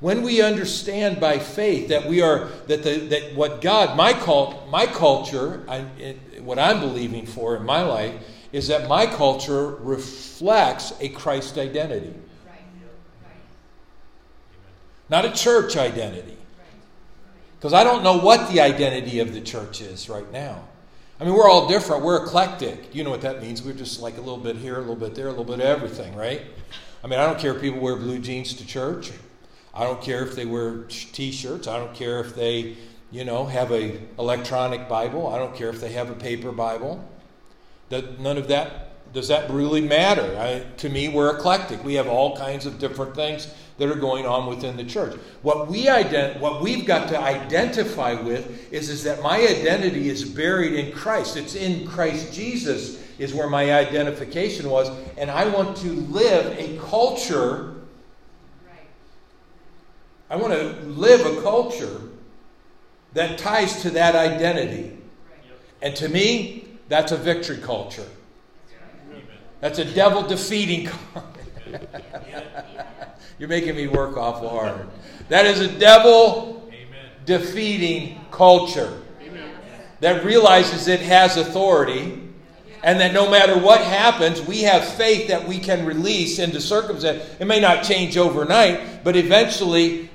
When 0.00 0.22
we 0.22 0.42
understand 0.42 1.20
by 1.20 1.38
faith 1.38 1.88
that 1.88 2.06
we 2.06 2.20
are 2.20 2.48
that 2.66 2.82
the 2.82 2.98
that 3.08 3.34
what 3.34 3.62
God 3.62 3.96
my 3.96 4.12
cult 4.12 4.68
my 4.68 4.86
culture 4.86 5.64
I, 5.68 5.86
it, 5.98 6.42
what 6.42 6.58
I'm 6.58 6.80
believing 6.80 7.24
for 7.24 7.56
in 7.56 7.64
my 7.64 7.82
life 7.82 8.14
is 8.52 8.68
that 8.68 8.88
my 8.88 9.06
culture 9.06 9.70
reflects 9.76 10.92
a 11.00 11.08
Christ 11.08 11.58
identity, 11.58 12.14
not 15.08 15.24
a 15.24 15.30
church 15.32 15.76
identity. 15.76 16.36
Because 17.58 17.72
I 17.72 17.84
don't 17.84 18.02
know 18.02 18.18
what 18.18 18.50
the 18.52 18.60
identity 18.60 19.18
of 19.20 19.32
the 19.32 19.40
church 19.40 19.80
is 19.80 20.08
right 20.08 20.30
now. 20.30 20.62
I 21.18 21.24
mean, 21.24 21.34
we're 21.34 21.48
all 21.48 21.66
different. 21.66 22.04
We're 22.04 22.22
eclectic. 22.22 22.94
You 22.94 23.02
know 23.02 23.10
what 23.10 23.22
that 23.22 23.40
means? 23.40 23.62
We're 23.62 23.72
just 23.72 24.00
like 24.00 24.18
a 24.18 24.20
little 24.20 24.36
bit 24.36 24.56
here, 24.56 24.76
a 24.76 24.80
little 24.80 24.94
bit 24.94 25.14
there, 25.14 25.26
a 25.26 25.30
little 25.30 25.44
bit 25.44 25.60
of 25.60 25.62
everything, 25.62 26.14
right? 26.14 26.42
I 27.02 27.06
mean, 27.06 27.18
I 27.18 27.24
don't 27.24 27.38
care 27.38 27.54
if 27.54 27.62
people 27.62 27.80
wear 27.80 27.96
blue 27.96 28.18
jeans 28.18 28.52
to 28.54 28.66
church. 28.66 29.10
I 29.76 29.84
don't 29.84 30.00
care 30.00 30.22
if 30.22 30.34
they 30.34 30.46
wear 30.46 30.84
T-shirts. 30.88 31.68
I 31.68 31.78
don't 31.78 31.94
care 31.94 32.20
if 32.20 32.34
they, 32.34 32.76
you 33.10 33.24
know, 33.24 33.44
have 33.46 33.70
a 33.72 34.00
electronic 34.18 34.88
Bible. 34.88 35.26
I 35.28 35.38
don't 35.38 35.54
care 35.54 35.68
if 35.68 35.80
they 35.80 35.92
have 35.92 36.10
a 36.10 36.14
paper 36.14 36.50
Bible. 36.50 37.06
That 37.90 38.18
none 38.18 38.38
of 38.38 38.48
that 38.48 38.86
does 39.12 39.28
that 39.28 39.50
really 39.50 39.80
matter? 39.80 40.36
I, 40.38 40.66
to 40.78 40.88
me, 40.90 41.08
we're 41.08 41.34
eclectic. 41.34 41.82
We 41.82 41.94
have 41.94 42.06
all 42.06 42.36
kinds 42.36 42.66
of 42.66 42.78
different 42.78 43.14
things 43.14 43.48
that 43.78 43.88
are 43.88 43.94
going 43.94 44.26
on 44.26 44.46
within 44.46 44.76
the 44.76 44.84
church. 44.84 45.18
What 45.40 45.68
we 45.68 45.86
ident- 45.86 46.40
what 46.40 46.60
we've 46.60 46.84
got 46.84 47.08
to 47.08 47.18
identify 47.18 48.14
with 48.14 48.72
is, 48.72 48.90
is 48.90 49.04
that 49.04 49.22
my 49.22 49.38
identity 49.38 50.08
is 50.10 50.24
buried 50.24 50.74
in 50.74 50.92
Christ. 50.92 51.36
It's 51.36 51.54
in 51.54 51.86
Christ 51.86 52.34
Jesus 52.34 53.02
is 53.18 53.32
where 53.32 53.48
my 53.48 53.72
identification 53.72 54.68
was, 54.68 54.90
and 55.16 55.30
I 55.30 55.46
want 55.48 55.78
to 55.78 55.92
live 55.92 56.58
a 56.58 56.78
culture 56.78 57.75
I 60.28 60.36
want 60.36 60.52
to 60.52 60.86
live 60.86 61.24
a 61.24 61.42
culture 61.42 62.00
that 63.12 63.38
ties 63.38 63.82
to 63.82 63.90
that 63.90 64.14
identity. 64.14 64.98
And 65.82 65.94
to 65.96 66.08
me, 66.08 66.68
that's 66.88 67.12
a 67.12 67.16
victory 67.16 67.58
culture. 67.58 68.06
That's 69.60 69.78
a 69.78 69.84
devil 69.84 70.22
defeating 70.22 70.86
culture. 71.14 71.88
You're 73.38 73.48
making 73.48 73.76
me 73.76 73.86
work 73.86 74.16
awful 74.16 74.48
hard. 74.48 74.88
That 75.28 75.46
is 75.46 75.60
a 75.60 75.68
devil 75.68 76.70
defeating 77.24 78.20
culture 78.30 79.02
that 80.00 80.24
realizes 80.24 80.88
it 80.88 81.00
has 81.00 81.36
authority 81.36 82.22
and 82.82 83.00
that 83.00 83.12
no 83.12 83.28
matter 83.28 83.58
what 83.58 83.80
happens, 83.80 84.40
we 84.40 84.62
have 84.62 84.86
faith 84.86 85.28
that 85.28 85.48
we 85.48 85.58
can 85.58 85.84
release 85.84 86.38
into 86.38 86.60
circumstance. 86.60 87.24
It 87.40 87.46
may 87.46 87.58
not 87.58 87.82
change 87.82 88.16
overnight, 88.16 89.02
but 89.02 89.16
eventually 89.16 90.08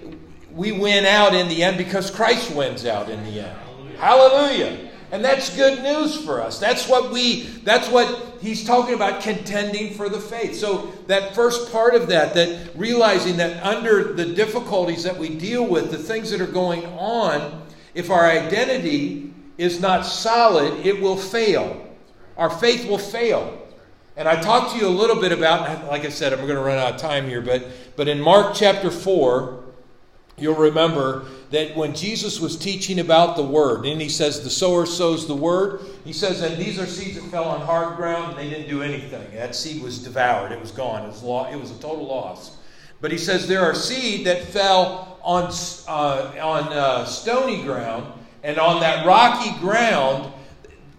we 0.54 0.72
win 0.72 1.06
out 1.06 1.34
in 1.34 1.48
the 1.48 1.64
end 1.64 1.78
because 1.78 2.12
Christ 2.12 2.54
wins 2.56 2.86
out 2.86 3.10
in 3.10 3.24
the 3.24 3.42
end. 3.42 3.58
Hallelujah. 3.98 4.90
And 5.12 5.24
that's 5.24 5.56
good 5.56 5.84
news 5.84 6.24
for 6.24 6.42
us. 6.42 6.58
That's 6.58 6.88
what 6.88 7.12
we 7.12 7.44
that's 7.64 7.90
what 7.90 8.38
he's 8.42 8.66
talking 8.66 8.96
about 8.96 9.22
contending 9.22 9.94
for 9.94 10.08
the 10.08 10.20
faith. 10.20 10.56
So 10.56 10.94
that 11.08 11.36
first 11.36 11.72
part 11.72 11.96
of 11.96 12.08
that 12.08 12.34
that 12.34 12.72
realizing 12.76 13.38
that 13.38 13.64
under 13.64 14.14
the 14.14 14.26
difficulties 14.26 15.04
that 15.04 15.18
we 15.18 15.36
deal 15.38 15.68
with, 15.68 15.92
the 15.92 15.98
things 15.98 16.32
that 16.32 16.40
are 16.40 16.48
going 16.48 16.86
on, 16.86 17.62
if 17.94 18.10
our 18.10 18.26
identity 18.26 19.34
is 19.58 19.82
not 19.82 20.06
solid, 20.06 20.86
it 20.86 21.02
will 21.02 21.18
fail. 21.18 21.88
Our 22.38 22.50
faith 22.50 22.88
will 22.88 22.98
fail. 22.98 23.58
And 24.18 24.28
I 24.28 24.42
talked 24.42 24.74
to 24.74 24.78
you 24.78 24.88
a 24.88 24.90
little 24.90 25.20
bit 25.20 25.32
about, 25.32 25.88
like 25.88 26.06
I 26.06 26.10
said, 26.10 26.34
I'm 26.34 26.40
going 26.40 26.56
to 26.56 26.62
run 26.62 26.78
out 26.78 26.96
of 26.96 27.02
time 27.02 27.28
here, 27.28 27.42
but, 27.42 27.66
but 27.96 28.08
in 28.08 28.20
Mark 28.20 28.56
chapter 28.56 28.92
4, 28.92 29.61
you'll 30.42 30.56
remember 30.56 31.26
that 31.52 31.76
when 31.76 31.94
Jesus 31.94 32.40
was 32.40 32.58
teaching 32.58 33.00
about 33.00 33.36
the 33.36 33.44
word, 33.44 33.86
and 33.86 34.02
he 34.02 34.10
says, 34.10 34.42
The 34.42 34.50
sower 34.50 34.86
sows 34.86 35.28
the 35.28 35.36
word, 35.36 35.82
he 36.04 36.14
says, 36.14 36.42
And 36.42 36.58
these 36.58 36.80
are 36.80 36.86
seeds 36.86 37.22
that 37.22 37.30
fell 37.30 37.46
on 37.46 37.62
hard 37.62 37.98
ground, 37.98 38.32
and 38.32 38.40
they 38.40 38.50
didn't 38.50 38.70
do 38.70 38.82
anything. 38.82 39.36
That 39.36 39.56
seed 39.56 39.82
was 39.84 40.00
devoured, 40.04 40.52
it 40.52 40.60
was 40.60 40.72
gone, 40.72 41.04
it 41.04 41.08
was, 41.08 41.22
lo- 41.24 41.46
it 41.46 41.58
was 41.58 41.72
a 41.72 41.80
total 41.80 42.08
loss. 42.08 42.58
But 43.02 43.12
he 43.12 43.18
says, 43.18 43.48
There 43.48 43.62
are 43.62 43.76
seed 43.76 44.26
that 44.28 44.44
fell 44.46 45.20
on, 45.24 45.52
uh, 45.88 46.34
on 46.42 46.74
uh, 46.74 47.06
stony 47.06 47.64
ground, 47.64 48.12
and 48.44 48.58
on 48.58 48.80
that 48.82 49.06
rocky 49.06 49.58
ground, 49.60 50.32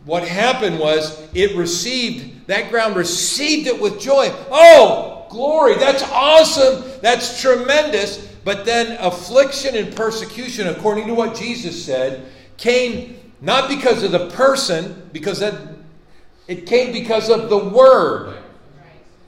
what 0.04 0.26
happened 0.26 0.78
was 0.78 1.28
it 1.32 1.56
received, 1.56 2.46
that 2.48 2.70
ground 2.70 2.96
received 2.96 3.68
it 3.68 3.80
with 3.80 4.00
joy. 4.00 4.28
Oh, 4.50 5.26
glory, 5.30 5.76
that's 5.76 6.02
awesome, 6.02 6.84
that's 7.00 7.40
tremendous. 7.40 8.31
But 8.44 8.64
then 8.64 8.96
affliction 9.00 9.76
and 9.76 9.94
persecution, 9.94 10.66
according 10.68 11.06
to 11.06 11.14
what 11.14 11.36
Jesus 11.36 11.84
said, 11.84 12.26
came 12.56 13.18
not 13.40 13.68
because 13.68 14.02
of 14.02 14.12
the 14.12 14.30
person, 14.30 15.08
because 15.12 15.40
that 15.40 15.54
it 16.48 16.66
came 16.66 16.92
because 16.92 17.30
of 17.30 17.48
the 17.48 17.58
word. 17.58 18.36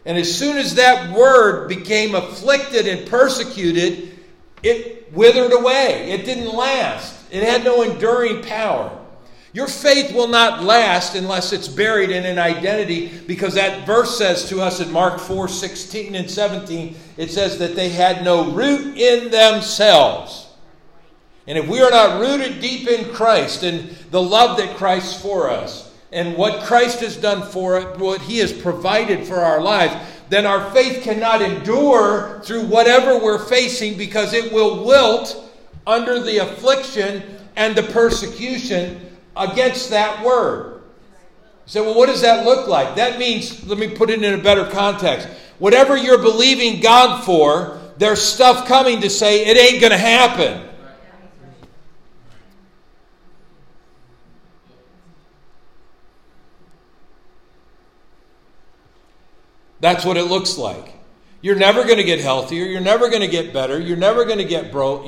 And 0.04 0.18
as 0.18 0.36
soon 0.36 0.56
as 0.56 0.74
that 0.74 1.16
word 1.16 1.68
became 1.68 2.14
afflicted 2.14 2.86
and 2.86 3.08
persecuted, 3.08 4.18
it 4.62 5.12
withered 5.12 5.52
away. 5.52 6.10
It 6.10 6.24
didn't 6.24 6.52
last. 6.54 7.14
It 7.30 7.42
had 7.42 7.64
no 7.64 7.82
enduring 7.82 8.42
power. 8.42 9.03
Your 9.54 9.68
faith 9.68 10.12
will 10.12 10.26
not 10.26 10.64
last 10.64 11.14
unless 11.14 11.52
it's 11.52 11.68
buried 11.68 12.10
in 12.10 12.26
an 12.26 12.40
identity 12.40 13.16
because 13.28 13.54
that 13.54 13.86
verse 13.86 14.18
says 14.18 14.48
to 14.48 14.60
us 14.60 14.80
in 14.80 14.90
Mark 14.90 15.20
4 15.20 15.46
16 15.46 16.16
and 16.16 16.28
17, 16.28 16.96
it 17.16 17.30
says 17.30 17.56
that 17.60 17.76
they 17.76 17.88
had 17.88 18.24
no 18.24 18.50
root 18.50 18.98
in 18.98 19.30
themselves. 19.30 20.48
And 21.46 21.56
if 21.56 21.68
we 21.68 21.80
are 21.80 21.90
not 21.90 22.20
rooted 22.20 22.60
deep 22.60 22.88
in 22.88 23.14
Christ 23.14 23.62
and 23.62 23.90
the 24.10 24.20
love 24.20 24.56
that 24.56 24.76
Christ 24.76 25.22
for 25.22 25.48
us 25.48 25.94
and 26.10 26.36
what 26.36 26.64
Christ 26.64 26.98
has 26.98 27.16
done 27.16 27.48
for 27.48 27.78
it, 27.78 27.96
what 27.96 28.22
he 28.22 28.38
has 28.38 28.52
provided 28.52 29.24
for 29.24 29.36
our 29.36 29.60
lives, 29.60 29.94
then 30.30 30.46
our 30.46 30.68
faith 30.72 31.04
cannot 31.04 31.42
endure 31.42 32.40
through 32.44 32.66
whatever 32.66 33.20
we're 33.20 33.46
facing 33.46 33.96
because 33.96 34.32
it 34.32 34.52
will 34.52 34.84
wilt 34.84 35.48
under 35.86 36.20
the 36.20 36.38
affliction 36.38 37.22
and 37.54 37.76
the 37.76 37.84
persecution 37.84 39.13
against 39.36 39.90
that 39.90 40.24
word. 40.24 40.82
You 41.66 41.70
say, 41.70 41.80
well, 41.80 41.94
what 41.94 42.06
does 42.06 42.20
that 42.22 42.44
look 42.44 42.68
like? 42.68 42.96
That 42.96 43.18
means, 43.18 43.66
let 43.66 43.78
me 43.78 43.88
put 43.88 44.10
it 44.10 44.22
in 44.22 44.38
a 44.38 44.42
better 44.42 44.66
context. 44.66 45.28
Whatever 45.58 45.96
you're 45.96 46.18
believing 46.18 46.80
God 46.80 47.24
for, 47.24 47.80
there's 47.96 48.20
stuff 48.20 48.66
coming 48.66 49.00
to 49.00 49.10
say 49.10 49.46
it 49.46 49.56
ain't 49.56 49.80
going 49.80 49.92
to 49.92 49.98
happen. 49.98 50.68
That's 59.80 60.04
what 60.04 60.16
it 60.16 60.24
looks 60.24 60.56
like. 60.56 60.94
You're 61.42 61.56
never 61.56 61.84
going 61.84 61.98
to 61.98 62.04
get 62.04 62.20
healthier. 62.20 62.64
You're 62.64 62.80
never 62.80 63.10
going 63.10 63.20
to 63.20 63.28
get 63.28 63.52
better. 63.52 63.78
You're 63.78 63.98
never 63.98 64.24
going 64.24 64.38
to 64.38 64.44
get 64.44 64.72
broke. 64.72 65.04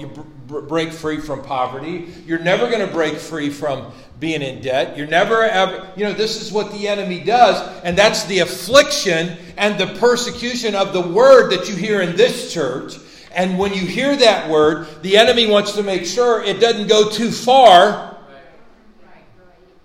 Break 0.46 0.92
free 0.92 1.18
from 1.18 1.42
poverty. 1.42 2.08
You're 2.24 2.38
never 2.38 2.68
going 2.68 2.86
to 2.86 2.92
break 2.92 3.18
free 3.18 3.50
from 3.50 3.92
being 4.20 4.42
in 4.42 4.62
debt. 4.62 4.96
You're 4.96 5.08
never 5.08 5.42
ever, 5.42 5.90
you 5.96 6.04
know, 6.04 6.12
this 6.12 6.40
is 6.40 6.52
what 6.52 6.72
the 6.72 6.88
enemy 6.88 7.20
does, 7.20 7.82
and 7.82 7.98
that's 7.98 8.24
the 8.24 8.38
affliction 8.38 9.36
and 9.56 9.78
the 9.78 9.98
persecution 9.98 10.74
of 10.74 10.92
the 10.92 11.00
word 11.00 11.50
that 11.50 11.68
you 11.68 11.74
hear 11.74 12.00
in 12.00 12.16
this 12.16 12.52
church. 12.52 12.96
And 13.32 13.58
when 13.58 13.74
you 13.74 13.80
hear 13.80 14.16
that 14.16 14.48
word, 14.48 14.86
the 15.02 15.16
enemy 15.18 15.46
wants 15.46 15.72
to 15.72 15.82
make 15.82 16.06
sure 16.06 16.42
it 16.42 16.60
doesn't 16.60 16.88
go 16.88 17.10
too 17.10 17.30
far. 17.30 18.16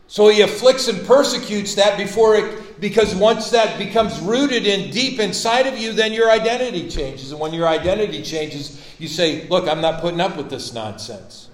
So 0.07 0.27
he 0.27 0.41
afflicts 0.41 0.87
and 0.87 1.05
persecutes 1.07 1.75
that 1.75 1.97
before 1.97 2.35
it, 2.35 2.60
because 2.81 3.15
once 3.15 3.51
that 3.51 3.77
becomes 3.77 4.19
rooted 4.19 4.65
in 4.65 4.89
deep 4.89 5.19
inside 5.19 5.67
of 5.67 5.77
you, 5.77 5.93
then 5.93 6.11
your 6.11 6.29
identity 6.29 6.89
changes. 6.89 7.31
And 7.31 7.39
when 7.39 7.53
your 7.53 7.67
identity 7.67 8.23
changes, 8.23 8.83
you 8.99 9.07
say, 9.07 9.47
Look, 9.47 9.69
I'm 9.69 9.79
not 9.79 10.01
putting 10.01 10.19
up 10.19 10.35
with 10.35 10.49
this 10.49 10.73
nonsense. 10.73 11.47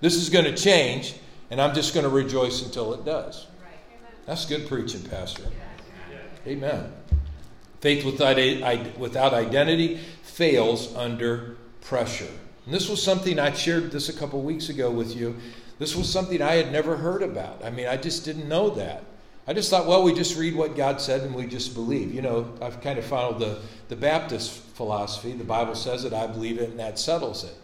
This 0.00 0.16
is 0.16 0.28
going 0.28 0.44
to 0.44 0.56
change 0.56 1.14
and 1.50 1.60
I'm 1.60 1.74
just 1.74 1.94
going 1.94 2.04
to 2.04 2.10
rejoice 2.10 2.62
until 2.62 2.92
it 2.94 3.04
does. 3.04 3.46
That's 4.26 4.44
good 4.44 4.68
preaching, 4.68 5.02
Pastor. 5.04 5.44
Amen. 6.46 6.92
Faith 7.80 8.04
without, 8.04 8.98
without 8.98 9.32
identity 9.32 10.00
fails 10.22 10.94
under 10.94 11.56
pressure. 11.80 12.28
And 12.66 12.74
this 12.74 12.88
was 12.88 13.02
something 13.02 13.38
I 13.38 13.52
shared 13.52 13.90
this 13.92 14.08
a 14.08 14.12
couple 14.12 14.42
weeks 14.42 14.68
ago 14.68 14.90
with 14.90 15.16
you. 15.16 15.36
This 15.78 15.96
was 15.96 16.10
something 16.10 16.42
I 16.42 16.54
had 16.54 16.72
never 16.72 16.96
heard 16.96 17.22
about. 17.22 17.64
I 17.64 17.70
mean, 17.70 17.86
I 17.86 17.96
just 17.96 18.24
didn't 18.24 18.48
know 18.48 18.70
that. 18.70 19.04
I 19.48 19.54
just 19.54 19.70
thought, 19.70 19.86
well, 19.86 20.02
we 20.02 20.12
just 20.12 20.36
read 20.36 20.54
what 20.54 20.76
God 20.76 21.00
said 21.00 21.22
and 21.22 21.34
we 21.34 21.46
just 21.46 21.72
believe. 21.72 22.12
You 22.12 22.20
know, 22.20 22.52
I've 22.60 22.82
kind 22.82 22.98
of 22.98 23.06
followed 23.06 23.38
the, 23.38 23.58
the 23.88 23.96
Baptist 23.96 24.52
philosophy. 24.52 25.32
The 25.32 25.42
Bible 25.42 25.74
says 25.74 26.04
it, 26.04 26.12
I 26.12 26.26
believe 26.26 26.58
it, 26.58 26.68
and 26.68 26.78
that 26.78 26.98
settles 26.98 27.44
it. 27.44 27.54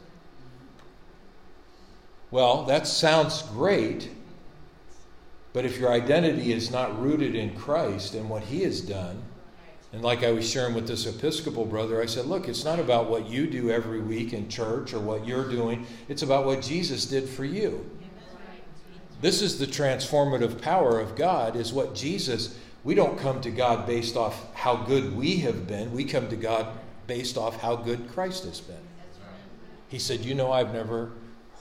Well, 2.30 2.64
that 2.64 2.86
sounds 2.86 3.42
great, 3.42 4.10
but 5.52 5.66
if 5.66 5.78
your 5.78 5.92
identity 5.92 6.54
is 6.54 6.70
not 6.70 6.98
rooted 7.00 7.34
in 7.34 7.54
Christ 7.54 8.14
and 8.14 8.30
what 8.30 8.44
He 8.44 8.62
has 8.62 8.80
done, 8.80 9.22
and 9.92 10.02
like 10.02 10.24
I 10.24 10.32
was 10.32 10.50
sharing 10.50 10.74
with 10.74 10.88
this 10.88 11.06
Episcopal 11.06 11.66
brother, 11.66 12.02
I 12.02 12.06
said, 12.06 12.24
look, 12.24 12.48
it's 12.48 12.64
not 12.64 12.80
about 12.80 13.10
what 13.10 13.28
you 13.28 13.46
do 13.46 13.70
every 13.70 14.00
week 14.00 14.32
in 14.32 14.48
church 14.48 14.94
or 14.94 15.00
what 15.00 15.26
you're 15.26 15.48
doing, 15.50 15.86
it's 16.08 16.22
about 16.22 16.46
what 16.46 16.62
Jesus 16.62 17.04
did 17.04 17.28
for 17.28 17.44
you. 17.44 17.88
This 19.20 19.42
is 19.42 19.58
the 19.58 19.66
transformative 19.66 20.60
power 20.60 21.00
of 21.00 21.16
God, 21.16 21.56
is 21.56 21.72
what 21.72 21.94
Jesus, 21.94 22.58
we 22.82 22.94
don't 22.94 23.18
come 23.18 23.40
to 23.40 23.50
God 23.50 23.86
based 23.86 24.16
off 24.16 24.54
how 24.54 24.76
good 24.76 25.16
we 25.16 25.36
have 25.38 25.66
been, 25.66 25.92
we 25.92 26.04
come 26.04 26.28
to 26.28 26.36
God 26.36 26.66
based 27.06 27.36
off 27.36 27.60
how 27.60 27.76
good 27.76 28.08
Christ 28.12 28.44
has 28.44 28.60
been. 28.60 28.76
He 29.88 29.98
said, 29.98 30.20
You 30.20 30.34
know, 30.34 30.52
I've 30.52 30.72
never 30.72 31.12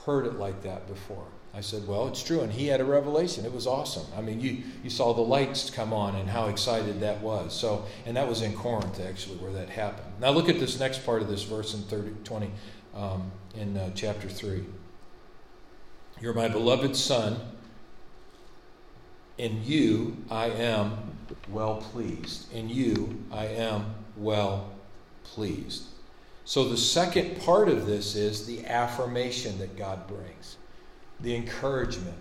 heard 0.04 0.26
it 0.26 0.34
like 0.34 0.62
that 0.62 0.86
before. 0.86 1.26
I 1.54 1.60
said, 1.60 1.86
Well, 1.86 2.08
it's 2.08 2.22
true. 2.22 2.40
And 2.40 2.52
he 2.52 2.66
had 2.66 2.80
a 2.80 2.84
revelation. 2.84 3.44
It 3.44 3.52
was 3.52 3.66
awesome. 3.66 4.06
I 4.16 4.20
mean, 4.20 4.40
you, 4.40 4.62
you 4.82 4.90
saw 4.90 5.14
the 5.14 5.20
lights 5.20 5.70
come 5.70 5.92
on 5.92 6.16
and 6.16 6.28
how 6.28 6.48
excited 6.48 7.00
that 7.00 7.20
was. 7.20 7.54
So, 7.54 7.84
and 8.06 8.16
that 8.16 8.28
was 8.28 8.42
in 8.42 8.54
Corinth, 8.54 9.00
actually, 9.00 9.36
where 9.36 9.52
that 9.52 9.68
happened. 9.68 10.12
Now, 10.20 10.30
look 10.30 10.48
at 10.48 10.58
this 10.58 10.80
next 10.80 11.06
part 11.06 11.22
of 11.22 11.28
this 11.28 11.44
verse 11.44 11.74
in 11.74 11.82
30, 11.82 12.10
20, 12.24 12.50
um, 12.94 13.30
in 13.54 13.76
uh, 13.76 13.90
chapter 13.94 14.28
3. 14.28 14.64
You're 16.24 16.32
my 16.32 16.48
beloved 16.48 16.96
Son. 16.96 17.38
In 19.36 19.62
you 19.62 20.16
I 20.30 20.46
am 20.46 21.18
well 21.50 21.76
pleased. 21.92 22.50
In 22.50 22.70
you 22.70 23.22
I 23.30 23.44
am 23.44 23.94
well 24.16 24.72
pleased. 25.22 25.82
So, 26.46 26.66
the 26.66 26.78
second 26.78 27.42
part 27.42 27.68
of 27.68 27.84
this 27.84 28.16
is 28.16 28.46
the 28.46 28.64
affirmation 28.64 29.58
that 29.58 29.76
God 29.76 30.08
brings, 30.08 30.56
the 31.20 31.36
encouragement. 31.36 32.16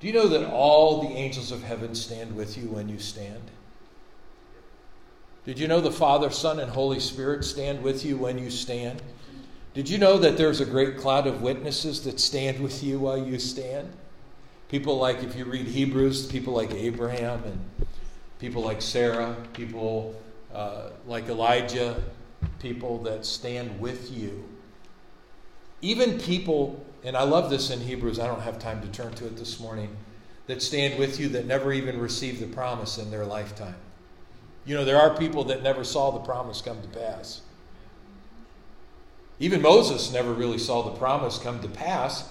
Do 0.00 0.06
you 0.06 0.14
know 0.14 0.28
that 0.28 0.48
all 0.48 1.02
the 1.02 1.14
angels 1.14 1.52
of 1.52 1.62
heaven 1.62 1.94
stand 1.94 2.34
with 2.34 2.56
you 2.56 2.68
when 2.68 2.88
you 2.88 2.98
stand? 2.98 3.50
Did 5.44 5.58
you 5.58 5.68
know 5.68 5.82
the 5.82 5.92
Father, 5.92 6.30
Son, 6.30 6.58
and 6.58 6.70
Holy 6.70 7.00
Spirit 7.00 7.44
stand 7.44 7.82
with 7.82 8.02
you 8.02 8.16
when 8.16 8.38
you 8.38 8.48
stand? 8.48 9.02
Did 9.74 9.88
you 9.88 9.98
know 9.98 10.18
that 10.18 10.36
there's 10.36 10.60
a 10.60 10.64
great 10.64 10.98
cloud 10.98 11.26
of 11.26 11.42
witnesses 11.42 12.04
that 12.04 12.20
stand 12.20 12.60
with 12.60 12.84
you 12.84 13.00
while 13.00 13.18
you 13.18 13.40
stand? 13.40 13.92
People 14.68 14.98
like, 14.98 15.24
if 15.24 15.34
you 15.36 15.44
read 15.44 15.66
Hebrews, 15.66 16.26
people 16.26 16.54
like 16.54 16.72
Abraham 16.72 17.42
and 17.42 17.88
people 18.38 18.62
like 18.62 18.80
Sarah, 18.80 19.36
people 19.52 20.14
uh, 20.54 20.90
like 21.08 21.28
Elijah, 21.28 22.00
people 22.60 23.02
that 23.02 23.26
stand 23.26 23.80
with 23.80 24.12
you. 24.16 24.48
Even 25.82 26.20
people, 26.20 26.84
and 27.02 27.16
I 27.16 27.24
love 27.24 27.50
this 27.50 27.70
in 27.70 27.80
Hebrews, 27.80 28.20
I 28.20 28.28
don't 28.28 28.42
have 28.42 28.60
time 28.60 28.80
to 28.80 28.88
turn 28.88 29.12
to 29.14 29.26
it 29.26 29.36
this 29.36 29.58
morning, 29.58 29.96
that 30.46 30.62
stand 30.62 31.00
with 31.00 31.18
you 31.18 31.28
that 31.30 31.46
never 31.46 31.72
even 31.72 31.98
received 31.98 32.40
the 32.40 32.46
promise 32.46 32.98
in 32.98 33.10
their 33.10 33.24
lifetime. 33.26 33.74
You 34.66 34.76
know, 34.76 34.84
there 34.84 34.98
are 34.98 35.16
people 35.16 35.42
that 35.44 35.64
never 35.64 35.82
saw 35.82 36.12
the 36.12 36.20
promise 36.20 36.60
come 36.60 36.80
to 36.80 36.88
pass. 36.88 37.40
Even 39.40 39.62
Moses 39.62 40.12
never 40.12 40.32
really 40.32 40.58
saw 40.58 40.82
the 40.82 40.96
promise 40.96 41.38
come 41.38 41.60
to 41.60 41.68
pass. 41.68 42.30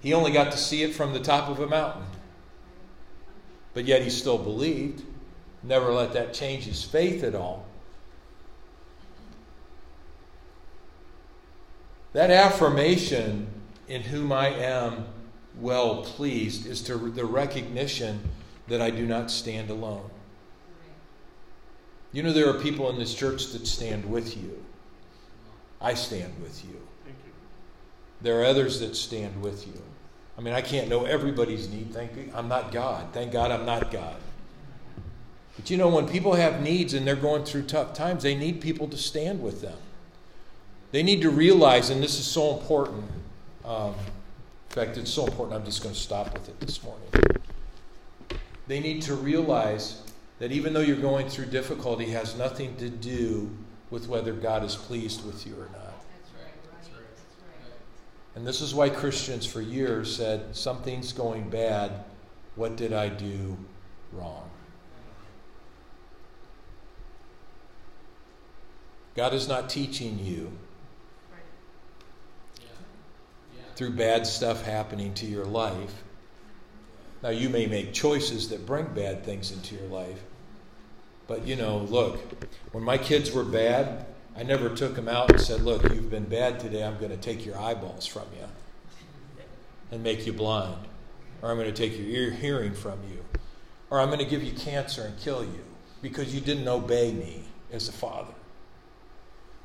He 0.00 0.12
only 0.12 0.32
got 0.32 0.52
to 0.52 0.58
see 0.58 0.82
it 0.82 0.94
from 0.94 1.12
the 1.12 1.20
top 1.20 1.48
of 1.48 1.60
a 1.60 1.66
mountain. 1.66 2.04
But 3.72 3.86
yet 3.86 4.02
he 4.02 4.10
still 4.10 4.38
believed. 4.38 5.02
Never 5.62 5.92
let 5.92 6.12
that 6.12 6.34
change 6.34 6.64
his 6.64 6.84
faith 6.84 7.24
at 7.24 7.34
all. 7.34 7.66
That 12.12 12.30
affirmation 12.30 13.48
in 13.88 14.02
whom 14.02 14.30
I 14.30 14.48
am 14.48 15.06
well 15.60 16.02
pleased 16.02 16.66
is 16.66 16.80
to 16.82 16.96
the 16.96 17.24
recognition 17.24 18.20
that 18.68 18.80
I 18.80 18.90
do 18.90 19.06
not 19.06 19.30
stand 19.30 19.70
alone. 19.70 20.08
You 22.12 22.22
know, 22.22 22.32
there 22.32 22.48
are 22.48 22.60
people 22.60 22.88
in 22.90 22.98
this 22.98 23.14
church 23.14 23.48
that 23.48 23.66
stand 23.66 24.08
with 24.08 24.36
you. 24.36 24.63
I 25.84 25.92
stand 25.92 26.32
with 26.42 26.64
you. 26.64 26.80
you. 27.06 27.32
There 28.22 28.40
are 28.40 28.44
others 28.44 28.80
that 28.80 28.96
stand 28.96 29.42
with 29.42 29.66
you. 29.66 29.80
I 30.38 30.40
mean, 30.40 30.54
I 30.54 30.62
can't 30.62 30.88
know 30.88 31.04
everybody's 31.04 31.68
need. 31.68 31.92
Thank 31.92 32.16
you. 32.16 32.32
I'm 32.34 32.48
not 32.48 32.72
God. 32.72 33.12
Thank 33.12 33.32
God 33.32 33.50
I'm 33.50 33.66
not 33.66 33.90
God. 33.90 34.16
But 35.56 35.68
you 35.68 35.76
know, 35.76 35.88
when 35.88 36.08
people 36.08 36.34
have 36.34 36.62
needs 36.62 36.94
and 36.94 37.06
they're 37.06 37.14
going 37.14 37.44
through 37.44 37.64
tough 37.64 37.92
times, 37.92 38.22
they 38.22 38.34
need 38.34 38.62
people 38.62 38.88
to 38.88 38.96
stand 38.96 39.42
with 39.42 39.60
them. 39.60 39.76
They 40.90 41.02
need 41.02 41.20
to 41.20 41.30
realize, 41.30 41.90
and 41.90 42.02
this 42.02 42.18
is 42.18 42.26
so 42.26 42.56
important. 42.58 43.04
Um, 43.62 43.94
in 44.70 44.74
fact, 44.74 44.96
it's 44.96 45.10
so 45.10 45.26
important, 45.26 45.58
I'm 45.60 45.66
just 45.66 45.82
going 45.82 45.94
to 45.94 46.00
stop 46.00 46.32
with 46.32 46.48
it 46.48 46.58
this 46.60 46.82
morning. 46.82 47.06
They 48.68 48.80
need 48.80 49.02
to 49.02 49.14
realize 49.14 50.00
that 50.38 50.50
even 50.50 50.72
though 50.72 50.80
you're 50.80 50.96
going 50.96 51.28
through 51.28 51.46
difficulty, 51.46 52.06
has 52.06 52.36
nothing 52.38 52.74
to 52.76 52.88
do 52.88 53.50
with 53.90 54.08
whether 54.08 54.32
God 54.32 54.64
is 54.64 54.76
pleased 54.76 55.24
with 55.24 55.46
you 55.46 55.54
or 55.54 55.68
not. 55.72 55.94
And 58.34 58.46
this 58.46 58.60
is 58.60 58.74
why 58.74 58.88
Christians 58.88 59.46
for 59.46 59.60
years 59.60 60.14
said, 60.14 60.56
Something's 60.56 61.12
going 61.12 61.50
bad. 61.50 62.04
What 62.56 62.76
did 62.76 62.92
I 62.92 63.08
do 63.08 63.56
wrong? 64.12 64.50
God 69.14 69.32
is 69.32 69.46
not 69.46 69.70
teaching 69.70 70.18
you 70.18 70.50
through 73.76 73.90
bad 73.90 74.26
stuff 74.26 74.64
happening 74.64 75.14
to 75.14 75.26
your 75.26 75.44
life. 75.44 76.02
Now, 77.22 77.30
you 77.30 77.48
may 77.48 77.66
make 77.66 77.92
choices 77.92 78.50
that 78.50 78.66
bring 78.66 78.86
bad 78.86 79.24
things 79.24 79.50
into 79.50 79.76
your 79.76 79.86
life. 79.86 80.22
But, 81.26 81.46
you 81.46 81.56
know, 81.56 81.78
look, 81.78 82.20
when 82.72 82.84
my 82.84 82.98
kids 82.98 83.32
were 83.32 83.44
bad, 83.44 84.06
I 84.36 84.42
never 84.42 84.68
took 84.68 84.94
them 84.94 85.08
out 85.08 85.30
and 85.30 85.40
said, 85.40 85.62
Look, 85.62 85.82
you've 85.84 86.10
been 86.10 86.24
bad 86.24 86.58
today. 86.60 86.84
I'm 86.84 86.98
going 86.98 87.10
to 87.10 87.16
take 87.16 87.46
your 87.46 87.58
eyeballs 87.58 88.06
from 88.06 88.24
you 88.38 88.46
and 89.90 90.02
make 90.02 90.26
you 90.26 90.32
blind. 90.32 90.86
Or 91.40 91.50
I'm 91.50 91.56
going 91.56 91.72
to 91.72 91.76
take 91.76 91.96
your 91.96 92.08
ear 92.08 92.30
hearing 92.30 92.74
from 92.74 92.98
you. 93.10 93.24
Or 93.90 94.00
I'm 94.00 94.08
going 94.08 94.18
to 94.18 94.24
give 94.24 94.42
you 94.42 94.52
cancer 94.52 95.02
and 95.02 95.18
kill 95.18 95.44
you 95.44 95.64
because 96.02 96.34
you 96.34 96.40
didn't 96.40 96.66
obey 96.66 97.12
me 97.12 97.44
as 97.72 97.88
a 97.88 97.92
father. 97.92 98.34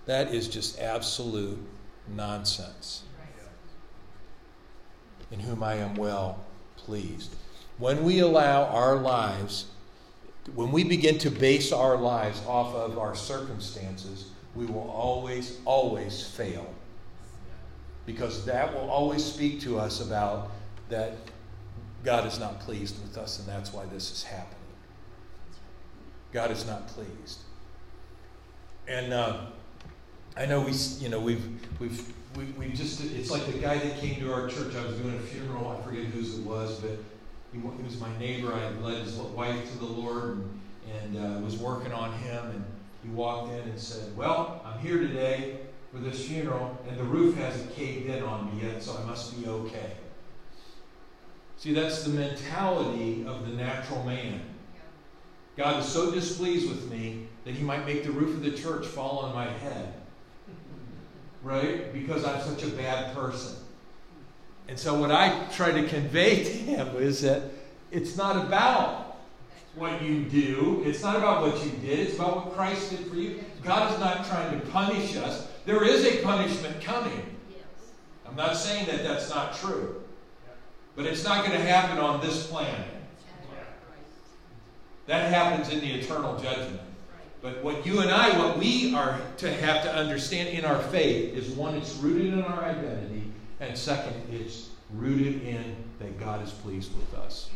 That 0.06 0.34
is 0.34 0.48
just 0.48 0.80
absolute 0.80 1.60
nonsense 2.08 3.04
in 5.32 5.40
whom 5.40 5.64
I 5.64 5.76
am 5.76 5.96
well 5.96 6.44
pleased. 6.78 7.36
When 7.78 8.04
we 8.04 8.20
allow 8.20 8.66
our 8.66 8.96
lives, 8.96 9.66
when 10.56 10.72
we 10.72 10.84
begin 10.84 11.18
to 11.20 11.30
base 11.30 11.72
our 11.72 11.98
lives 11.98 12.42
off 12.48 12.74
of 12.74 12.98
our 12.98 13.16
circumstances, 13.16 14.32
we 14.56 14.66
will 14.66 14.90
always, 14.90 15.58
always 15.66 16.26
fail. 16.26 16.74
Because 18.06 18.46
that 18.46 18.74
will 18.74 18.90
always 18.90 19.24
speak 19.24 19.62
to 19.62 19.80
us 19.80 20.02
about 20.02 20.52
that 20.90 21.14
God 22.04 22.26
is 22.26 22.40
not 22.40 22.60
pleased 22.62 23.00
with 23.02 23.18
us, 23.18 23.40
and 23.40 23.48
that's 23.48 23.72
why 23.72 23.86
this 23.86 24.12
is 24.12 24.24
happening. 24.24 24.56
God 26.32 26.52
is 26.52 26.66
not 26.66 26.88
pleased. 26.88 27.40
And 28.88 29.14
uh, 29.14 29.42
I 30.36 30.46
know 30.46 30.62
we, 30.62 30.72
you 31.00 31.10
know, 31.10 31.20
we've, 31.20 31.46
we've 31.80 32.14
we, 32.36 32.46
we 32.58 32.70
just, 32.70 33.04
it's 33.04 33.32
like 33.32 33.46
the 33.48 33.58
guy 33.58 33.78
that 33.78 33.98
came 34.00 34.20
to 34.20 34.32
our 34.34 34.48
church. 34.48 34.76
I 34.76 34.86
was 34.86 34.96
doing 34.98 35.16
a 35.16 35.20
funeral. 35.20 35.68
I 35.68 35.86
forget 35.86 36.06
whose 36.06 36.38
it 36.38 36.46
was, 36.46 36.80
but 36.80 36.98
he, 37.52 37.60
was 37.60 38.00
my 38.00 38.16
neighbor. 38.18 38.54
I 38.54 38.70
led 38.82 39.04
his 39.04 39.16
wife 39.16 39.72
to 39.72 39.78
the 39.78 39.86
Lord 39.86 40.44
and, 40.94 41.16
and 41.16 41.38
uh, 41.38 41.40
was 41.42 41.58
working 41.58 41.92
on 41.92 42.14
him. 42.20 42.46
And 42.52 42.66
he 43.04 43.10
walked 43.10 43.54
in 43.54 43.60
and 43.60 43.80
said, 43.80 44.16
Well, 44.16 44.62
I'm 44.66 44.80
here 44.80 45.00
today 45.00 45.60
for 45.92 45.98
this 45.98 46.28
funeral, 46.28 46.78
and 46.88 46.98
the 46.98 47.04
roof 47.04 47.36
hasn't 47.36 47.74
caved 47.74 48.10
in 48.10 48.22
on 48.22 48.56
me 48.56 48.64
yet, 48.64 48.84
so 48.84 48.96
I 48.96 49.04
must 49.06 49.40
be 49.40 49.48
okay. 49.48 49.94
See, 51.58 51.74
that's 51.74 52.04
the 52.04 52.12
mentality 52.12 53.26
of 53.26 53.48
the 53.48 53.56
natural 53.56 54.04
man. 54.04 54.42
God 55.58 55.82
is 55.82 55.88
so 55.88 56.12
displeased 56.12 56.70
with 56.70 56.90
me 56.92 57.28
that 57.44 57.56
he 57.56 57.64
might 57.64 57.86
make 57.86 58.04
the 58.04 58.12
roof 58.12 58.36
of 58.36 58.44
the 58.44 58.52
church 58.52 58.86
fall 58.86 59.20
on 59.20 59.34
my 59.34 59.48
head 59.48 59.94
right? 61.44 61.94
Because 61.94 62.26
I'm 62.26 62.42
such 62.42 62.64
a 62.64 62.70
bad 62.70 63.16
person. 63.16 63.56
And 64.70 64.78
so, 64.78 64.94
what 64.94 65.12
I 65.12 65.46
try 65.52 65.72
to 65.72 65.88
convey 65.88 66.44
to 66.44 66.52
him 66.52 66.96
is 66.98 67.22
that 67.22 67.42
it's 67.90 68.16
not 68.16 68.46
about 68.46 69.18
what 69.74 70.00
you 70.04 70.24
do, 70.26 70.84
it's 70.86 71.02
not 71.02 71.16
about 71.16 71.42
what 71.42 71.66
you 71.66 71.72
did, 71.72 72.00
it's 72.00 72.16
about 72.16 72.46
what 72.46 72.56
Christ 72.56 72.92
did 72.92 73.08
for 73.08 73.16
you. 73.16 73.44
God 73.64 73.92
is 73.92 74.00
not 74.00 74.28
trying 74.28 74.60
to 74.60 74.66
punish 74.68 75.16
us. 75.18 75.48
There 75.66 75.84
is 75.84 76.06
a 76.06 76.22
punishment 76.24 76.82
coming. 76.82 77.36
I'm 78.28 78.36
not 78.36 78.56
saying 78.56 78.86
that 78.86 79.02
that's 79.02 79.30
not 79.32 79.56
true, 79.56 80.04
but 80.96 81.08
it's 81.08 81.24
not 81.24 81.44
going 81.44 81.58
to 81.58 81.66
happen 81.66 81.98
on 81.98 82.22
this 82.22 82.46
planet. 82.46 82.88
That 85.08 85.34
happens 85.34 85.74
in 85.74 85.80
the 85.80 85.92
eternal 85.92 86.38
judgment. 86.40 86.82
But 87.42 87.64
what 87.64 87.88
you 87.88 88.02
and 88.02 88.12
I, 88.12 88.38
what 88.38 88.60
we 88.60 88.94
are 88.94 89.20
to 89.38 89.52
have 89.52 89.82
to 89.82 89.96
understand 89.96 90.50
in 90.50 90.64
our 90.64 90.80
faith 90.80 91.34
is 91.34 91.50
one, 91.50 91.74
it's 91.74 91.96
rooted 91.96 92.34
in 92.34 92.44
our 92.44 92.64
identity, 92.66 93.29
and 93.60 93.78
second, 93.78 94.14
it's 94.32 94.70
rooted 94.94 95.44
in 95.44 95.76
that 96.00 96.20
God 96.20 96.44
is 96.44 96.52
pleased 96.52 96.96
with 96.96 97.14
us. 97.20 97.50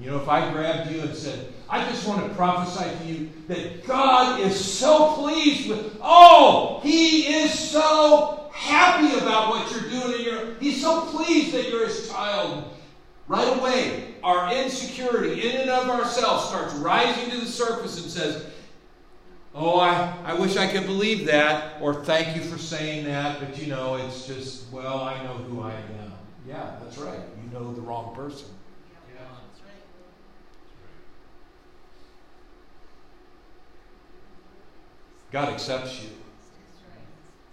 You 0.00 0.10
know, 0.10 0.18
if 0.18 0.28
I 0.28 0.52
grabbed 0.52 0.90
you 0.90 1.00
and 1.00 1.14
said, 1.14 1.52
I 1.70 1.88
just 1.88 2.06
want 2.06 2.26
to 2.26 2.34
prophesy 2.34 2.84
to 2.98 3.04
you 3.04 3.30
that 3.48 3.86
God 3.86 4.40
is 4.40 4.62
so 4.62 5.14
pleased 5.14 5.70
with, 5.70 5.96
oh, 6.02 6.80
He 6.82 7.26
is 7.34 7.58
so 7.58 8.50
happy 8.52 9.16
about 9.16 9.50
what 9.50 9.70
you're 9.70 9.88
doing. 9.88 10.14
And 10.14 10.24
you're, 10.24 10.54
he's 10.56 10.82
so 10.82 11.06
pleased 11.06 11.54
that 11.54 11.70
you're 11.70 11.86
His 11.86 12.10
child. 12.10 12.64
Right 13.28 13.58
away, 13.58 14.14
our 14.22 14.54
insecurity 14.54 15.48
in 15.48 15.62
and 15.62 15.70
of 15.70 15.88
ourselves 15.88 16.48
starts 16.48 16.74
rising 16.74 17.30
to 17.30 17.40
the 17.40 17.46
surface 17.46 18.00
and 18.00 18.10
says, 18.10 18.46
Oh, 19.58 19.80
I, 19.80 20.14
I 20.22 20.34
wish 20.34 20.58
I 20.58 20.66
could 20.66 20.84
believe 20.84 21.26
that, 21.28 21.80
or 21.80 21.94
thank 21.94 22.36
you 22.36 22.42
for 22.42 22.58
saying 22.58 23.06
that, 23.06 23.40
but 23.40 23.58
you 23.58 23.68
know, 23.68 23.94
it's 23.94 24.26
just, 24.26 24.70
well, 24.70 25.00
I 25.00 25.22
know 25.24 25.32
who 25.32 25.62
I 25.62 25.72
am. 25.72 26.12
Yeah, 26.46 26.76
that's 26.82 26.98
right. 26.98 27.20
You 27.42 27.58
know 27.58 27.72
the 27.72 27.80
wrong 27.80 28.14
person. 28.14 28.48
Yeah. 29.14 29.22
God 35.32 35.48
accepts 35.48 36.02
you 36.02 36.10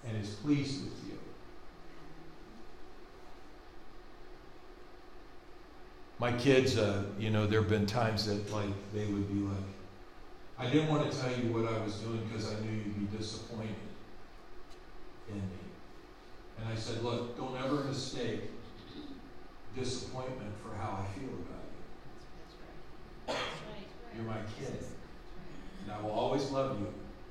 and 0.06 0.22
is 0.22 0.36
pleased 0.36 0.84
with 0.84 0.94
you. 1.08 1.18
My 6.20 6.34
kids, 6.34 6.78
uh, 6.78 7.04
you 7.18 7.30
know, 7.30 7.48
there 7.48 7.62
have 7.62 7.70
been 7.70 7.86
times 7.86 8.26
that 8.26 8.52
like 8.52 8.70
they 8.94 9.06
would 9.06 9.34
be 9.34 9.39
like, 9.39 9.73
I 10.63 10.69
didn't 10.69 10.88
want 10.88 11.12
to 11.12 11.17
tell 11.17 11.30
you 11.30 11.52
what 11.52 11.71
I 11.71 11.84
was 11.84 11.95
doing 11.95 12.23
because 12.26 12.54
I 12.54 12.60
knew 12.62 12.71
you'd 12.71 13.12
be 13.12 13.17
disappointed 13.17 13.76
in 15.28 15.36
me. 15.36 15.41
And 16.58 16.69
I 16.71 16.76
said, 16.76 17.04
look, 17.04 17.36
don't 17.38 17.58
ever 17.58 17.84
mistake 17.84 18.43
disappointment 19.76 20.54
for 20.63 20.73
how 20.78 21.04
I 21.04 21.19
feel 21.19 21.34
about 21.34 21.65
you. 23.28 23.36
You're 24.15 24.26
my 24.26 24.38
kid. 24.58 24.86
And 25.84 25.91
I 25.91 26.02
will 26.02 26.12
always 26.12 26.49
love 26.52 26.80
you. 26.80 26.88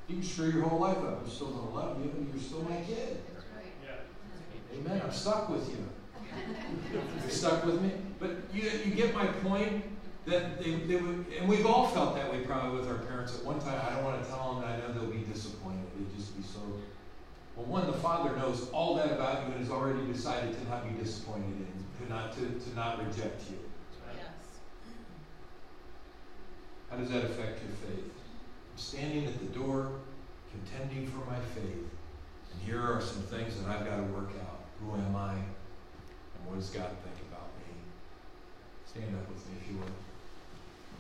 You 0.09 0.17
can 0.17 0.25
screw 0.25 0.51
your 0.51 0.65
whole 0.65 0.81
life 0.81 0.99
up. 0.99 1.23
I'm 1.25 1.31
still 1.31 1.53
going 1.53 1.69
to 1.69 1.75
love 1.75 2.05
you, 2.05 2.11
and 2.11 2.29
you're 2.35 2.43
still 2.43 2.63
my 2.63 2.83
kid. 2.83 3.23
Amen. 4.75 5.01
I'm 5.03 5.13
stuck 5.13 5.49
with 5.49 5.71
you. 5.71 5.89
You're 7.23 7.31
stuck 7.31 7.65
with 7.65 7.81
me. 7.81 7.93
But 8.19 8.31
you, 8.53 8.63
you 8.85 8.95
get 8.95 9.15
my 9.15 9.27
point? 9.27 9.85
That 10.27 10.63
they, 10.63 10.71
they 10.71 10.97
would, 10.97 11.27
and 11.39 11.49
we've 11.49 11.67
all 11.67 11.89
felt 11.89 12.15
that 12.15 12.31
way 12.31 12.41
probably 12.41 12.79
with 12.79 12.89
our 12.89 12.99
parents 12.99 13.35
at 13.37 13.45
one 13.45 13.61
time. 13.61 13.81
I 13.85 13.95
don't 13.95 14.05
want 14.05 14.23
to 14.23 14.29
tell 14.31 14.55
them 14.55 14.63
that 14.63 14.71
I 14.71 14.77
know 14.79 14.93
they'll 14.93 15.11
be 15.11 15.25
disappointed. 15.33 15.85
They'd 15.97 16.17
just 16.17 16.37
be 16.37 16.43
so. 16.43 16.61
Well, 17.57 17.67
one, 17.67 17.87
the 17.87 17.99
Father 17.99 18.35
knows 18.37 18.71
all 18.71 18.95
that 18.97 19.11
about 19.11 19.47
you 19.47 19.53
and 19.53 19.61
has 19.61 19.71
already 19.71 20.05
decided 20.07 20.57
to 20.59 20.69
not 20.69 20.89
be 20.89 21.03
disappointed 21.03 21.51
in, 21.51 22.07
to 22.07 22.13
not 22.13 22.33
to, 22.35 22.41
to 22.41 22.75
not 22.77 22.99
reject 22.99 23.51
you. 23.51 23.59
Yes. 24.15 24.27
How 26.89 26.97
does 26.97 27.11
that 27.11 27.25
affect 27.25 27.61
your 27.63 27.73
faith? 27.91 28.05
I'm 28.05 28.79
standing 28.79 29.27
at 29.27 29.39
the 29.39 29.59
door, 29.59 29.91
contending 30.53 31.09
for 31.09 31.29
my 31.29 31.41
faith, 31.55 31.85
and 32.53 32.63
here 32.65 32.81
are 32.81 33.01
some 33.01 33.23
things 33.23 33.61
that 33.61 33.69
I've 33.69 33.85
got 33.85 33.97
to 33.97 34.03
work 34.05 34.31
out. 34.41 34.61
Who 34.81 34.95
am 34.95 35.17
I? 35.17 35.33
And 35.35 36.47
what 36.47 36.59
does 36.59 36.71
God 36.71 36.91
think 37.03 37.29
about 37.29 37.49
me? 37.59 37.75
Stand 38.87 39.15
up 39.17 39.29
with 39.29 39.45
me 39.49 39.57
if 39.61 39.71
you 39.71 39.79
will. 39.79 40.12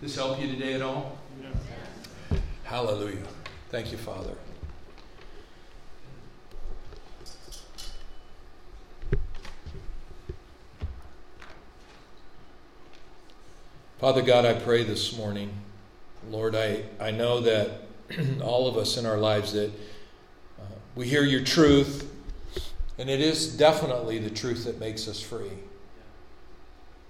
This 0.03 0.17
help 0.17 0.41
you 0.41 0.49
today 0.49 0.73
at 0.73 0.83
all? 0.83 1.17
Yeah. 1.41 2.39
Hallelujah. 2.65 3.23
Thank 3.71 3.93
you, 3.93 3.99
Father. 3.99 4.35
Father 14.01 14.23
God, 14.23 14.45
I 14.45 14.55
pray 14.55 14.83
this 14.83 15.17
morning, 15.17 15.53
Lord, 16.29 16.57
I, 16.57 16.83
I 16.99 17.13
know 17.13 17.39
that 17.39 17.83
all 18.43 18.67
of 18.67 18.77
us 18.77 18.97
in 18.97 19.07
our 19.07 19.19
lives 19.19 19.53
that 19.53 19.71
uh, 19.71 20.65
we 20.97 21.07
hear 21.07 21.23
your 21.23 21.45
truth, 21.45 22.13
and 22.99 23.09
it 23.09 23.21
is 23.21 23.57
definitely 23.57 24.19
the 24.19 24.31
truth 24.31 24.65
that 24.65 24.81
makes 24.81 25.07
us 25.07 25.21
free. 25.21 25.53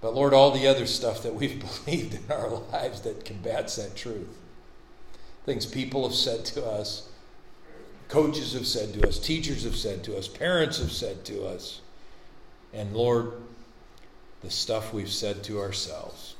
But 0.03 0.15
Lord, 0.15 0.33
all 0.33 0.51
the 0.51 0.67
other 0.67 0.85
stuff 0.85 1.23
that 1.23 1.33
we've 1.33 1.63
believed 1.85 2.15
in 2.15 2.29
our 2.29 2.49
lives 2.49 3.01
that 3.01 3.23
combats 3.23 3.77
that 3.77 3.95
truth. 3.95 4.37
Things 5.45 5.65
people 5.65 6.03
have 6.03 6.15
said 6.15 6.43
to 6.45 6.65
us, 6.65 7.07
coaches 8.09 8.53
have 8.53 8.67
said 8.67 8.93
to 8.93 9.07
us, 9.07 9.17
teachers 9.17 9.63
have 9.63 9.77
said 9.77 10.03
to 10.03 10.17
us, 10.17 10.27
parents 10.27 10.79
have 10.79 10.91
said 10.91 11.23
to 11.25 11.45
us. 11.45 11.79
And 12.73 12.93
Lord, 12.93 13.31
the 14.41 14.51
stuff 14.51 14.93
we've 14.93 15.09
said 15.09 15.41
to 15.45 15.61
ourselves. 15.61 16.35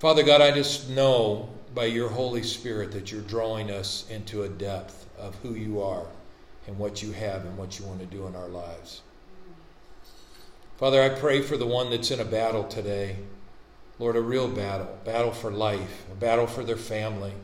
Father 0.00 0.22
God, 0.22 0.42
I 0.42 0.50
just 0.50 0.90
know 0.90 1.48
by 1.74 1.86
your 1.86 2.10
Holy 2.10 2.42
Spirit 2.42 2.92
that 2.92 3.10
you're 3.10 3.22
drawing 3.22 3.70
us 3.70 4.04
into 4.10 4.42
a 4.42 4.50
depth 4.50 5.06
of 5.18 5.34
who 5.36 5.54
you 5.54 5.80
are 5.80 6.04
and 6.66 6.78
what 6.78 7.02
you 7.02 7.12
have 7.12 7.46
and 7.46 7.56
what 7.56 7.78
you 7.78 7.86
want 7.86 8.00
to 8.00 8.06
do 8.06 8.26
in 8.26 8.36
our 8.36 8.48
lives. 8.48 9.00
Father, 10.82 11.00
I 11.00 11.10
pray 11.10 11.42
for 11.42 11.56
the 11.56 11.64
one 11.64 11.90
that's 11.90 12.10
in 12.10 12.18
a 12.18 12.24
battle 12.24 12.64
today. 12.64 13.14
Lord, 14.00 14.16
a 14.16 14.20
real 14.20 14.48
battle, 14.48 14.98
battle 15.04 15.30
for 15.30 15.52
life, 15.52 16.04
a 16.10 16.14
battle 16.16 16.48
for 16.48 16.64
their 16.64 16.76
family. 16.76 17.34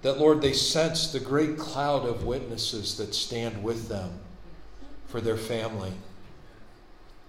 That, 0.00 0.18
Lord, 0.18 0.40
they 0.40 0.54
sense 0.54 1.12
the 1.12 1.20
great 1.20 1.58
cloud 1.58 2.06
of 2.06 2.24
witnesses 2.24 2.96
that 2.96 3.14
stand 3.14 3.62
with 3.62 3.90
them 3.90 4.20
for 5.08 5.20
their 5.20 5.36
family. 5.36 5.92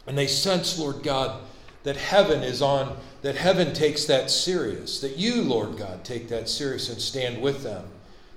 And 0.07 0.17
they 0.17 0.25
sense, 0.25 0.79
Lord 0.79 1.03
God, 1.03 1.41
that 1.83 1.97
heaven 1.97 2.41
is 2.41 2.61
on, 2.61 2.95
that 3.21 3.35
heaven 3.35 3.73
takes 3.73 4.05
that 4.05 4.31
serious, 4.31 5.01
that 5.01 5.17
you, 5.17 5.41
Lord 5.41 5.77
God, 5.77 6.05
take 6.05 6.29
that 6.29 6.47
serious 6.47 6.89
and 6.89 7.01
stand 7.01 7.41
with 7.41 7.61
them. 7.61 7.87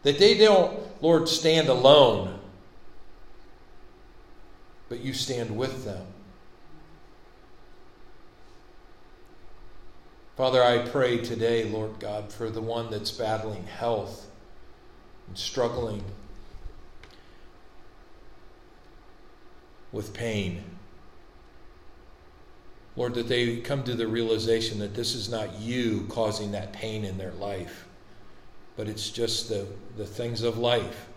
That 0.02 0.18
they 0.18 0.36
don't, 0.36 0.80
Lord, 1.00 1.28
stand 1.28 1.68
alone, 1.68 2.40
but 4.88 4.98
you 4.98 5.12
stand 5.12 5.56
with 5.56 5.84
them. 5.84 6.06
Father, 10.36 10.62
I 10.62 10.78
pray 10.78 11.18
today, 11.18 11.64
Lord 11.64 11.98
God, 12.00 12.32
for 12.32 12.48
the 12.48 12.62
one 12.62 12.90
that's 12.90 13.10
battling 13.10 13.66
health 13.66 14.30
and 15.28 15.36
struggling 15.36 16.02
with 19.92 20.14
pain. 20.14 20.64
Lord, 22.96 23.12
that 23.14 23.28
they 23.28 23.58
come 23.58 23.84
to 23.84 23.94
the 23.94 24.06
realization 24.06 24.78
that 24.78 24.94
this 24.94 25.14
is 25.14 25.28
not 25.28 25.60
you 25.60 26.06
causing 26.08 26.52
that 26.52 26.72
pain 26.72 27.04
in 27.04 27.18
their 27.18 27.32
life, 27.32 27.86
but 28.74 28.88
it's 28.88 29.10
just 29.10 29.50
the, 29.50 29.66
the 29.98 30.06
things 30.06 30.42
of 30.42 30.56
life. 30.56 31.08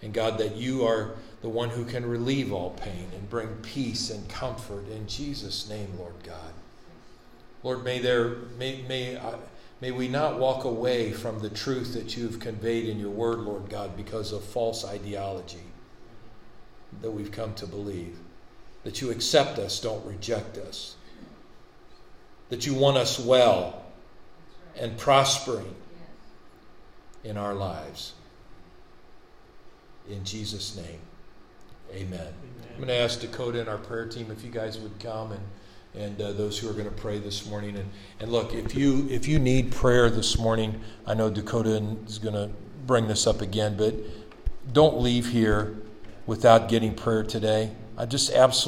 And 0.00 0.14
God, 0.14 0.38
that 0.38 0.54
you 0.54 0.86
are 0.86 1.16
the 1.42 1.48
one 1.48 1.70
who 1.70 1.84
can 1.84 2.06
relieve 2.06 2.52
all 2.52 2.70
pain 2.70 3.08
and 3.14 3.28
bring 3.28 3.48
peace 3.62 4.10
and 4.10 4.28
comfort. 4.28 4.88
In 4.88 5.08
Jesus' 5.08 5.68
name, 5.68 5.88
Lord 5.98 6.14
God. 6.22 6.52
Lord, 7.62 7.84
may, 7.84 7.98
there, 7.98 8.36
may, 8.58 8.82
may, 8.88 9.16
uh, 9.16 9.36
may 9.80 9.90
we 9.90 10.08
not 10.08 10.38
walk 10.38 10.64
away 10.64 11.12
from 11.12 11.40
the 11.40 11.50
truth 11.50 11.94
that 11.94 12.16
you've 12.16 12.40
conveyed 12.40 12.88
in 12.88 12.98
your 12.98 13.10
word, 13.10 13.40
Lord 13.40 13.68
God, 13.68 13.96
because 13.96 14.32
of 14.32 14.42
false 14.42 14.84
ideology 14.84 15.64
that 17.02 17.10
we've 17.10 17.32
come 17.32 17.54
to 17.54 17.66
believe. 17.66 18.18
That 18.84 19.02
you 19.02 19.10
accept 19.10 19.58
us, 19.58 19.78
don't 19.78 20.04
reject 20.06 20.56
us 20.56 20.96
that 22.50 22.66
you 22.66 22.74
want 22.74 22.98
us 22.98 23.18
well 23.18 23.82
and 24.76 24.98
prospering 24.98 25.74
in 27.24 27.36
our 27.36 27.54
lives. 27.54 28.12
In 30.08 30.24
Jesus' 30.24 30.76
name, 30.76 31.00
amen. 31.92 32.12
amen. 32.12 32.34
I'm 32.70 32.76
going 32.76 32.88
to 32.88 32.94
ask 32.94 33.20
Dakota 33.20 33.60
and 33.60 33.68
our 33.68 33.78
prayer 33.78 34.06
team 34.06 34.30
if 34.30 34.44
you 34.44 34.50
guys 34.50 34.78
would 34.78 34.98
come 34.98 35.32
and 35.32 35.40
and 35.94 36.20
uh, 36.20 36.32
those 36.32 36.58
who 36.58 36.68
are 36.68 36.72
going 36.72 36.84
to 36.84 36.90
pray 36.90 37.18
this 37.18 37.46
morning. 37.46 37.76
And, 37.76 37.88
and 38.20 38.30
look, 38.30 38.54
if 38.54 38.74
you 38.74 39.08
if 39.10 39.26
you 39.26 39.38
need 39.38 39.72
prayer 39.72 40.10
this 40.10 40.38
morning, 40.38 40.80
I 41.06 41.14
know 41.14 41.30
Dakota 41.30 41.96
is 42.06 42.18
going 42.18 42.34
to 42.34 42.50
bring 42.86 43.08
this 43.08 43.26
up 43.26 43.40
again, 43.40 43.76
but 43.76 43.94
don't 44.72 45.00
leave 45.00 45.28
here 45.30 45.76
without 46.26 46.68
getting 46.68 46.94
prayer 46.94 47.22
today. 47.22 47.72
I 47.96 48.06
just 48.06 48.32
absolutely 48.32 48.60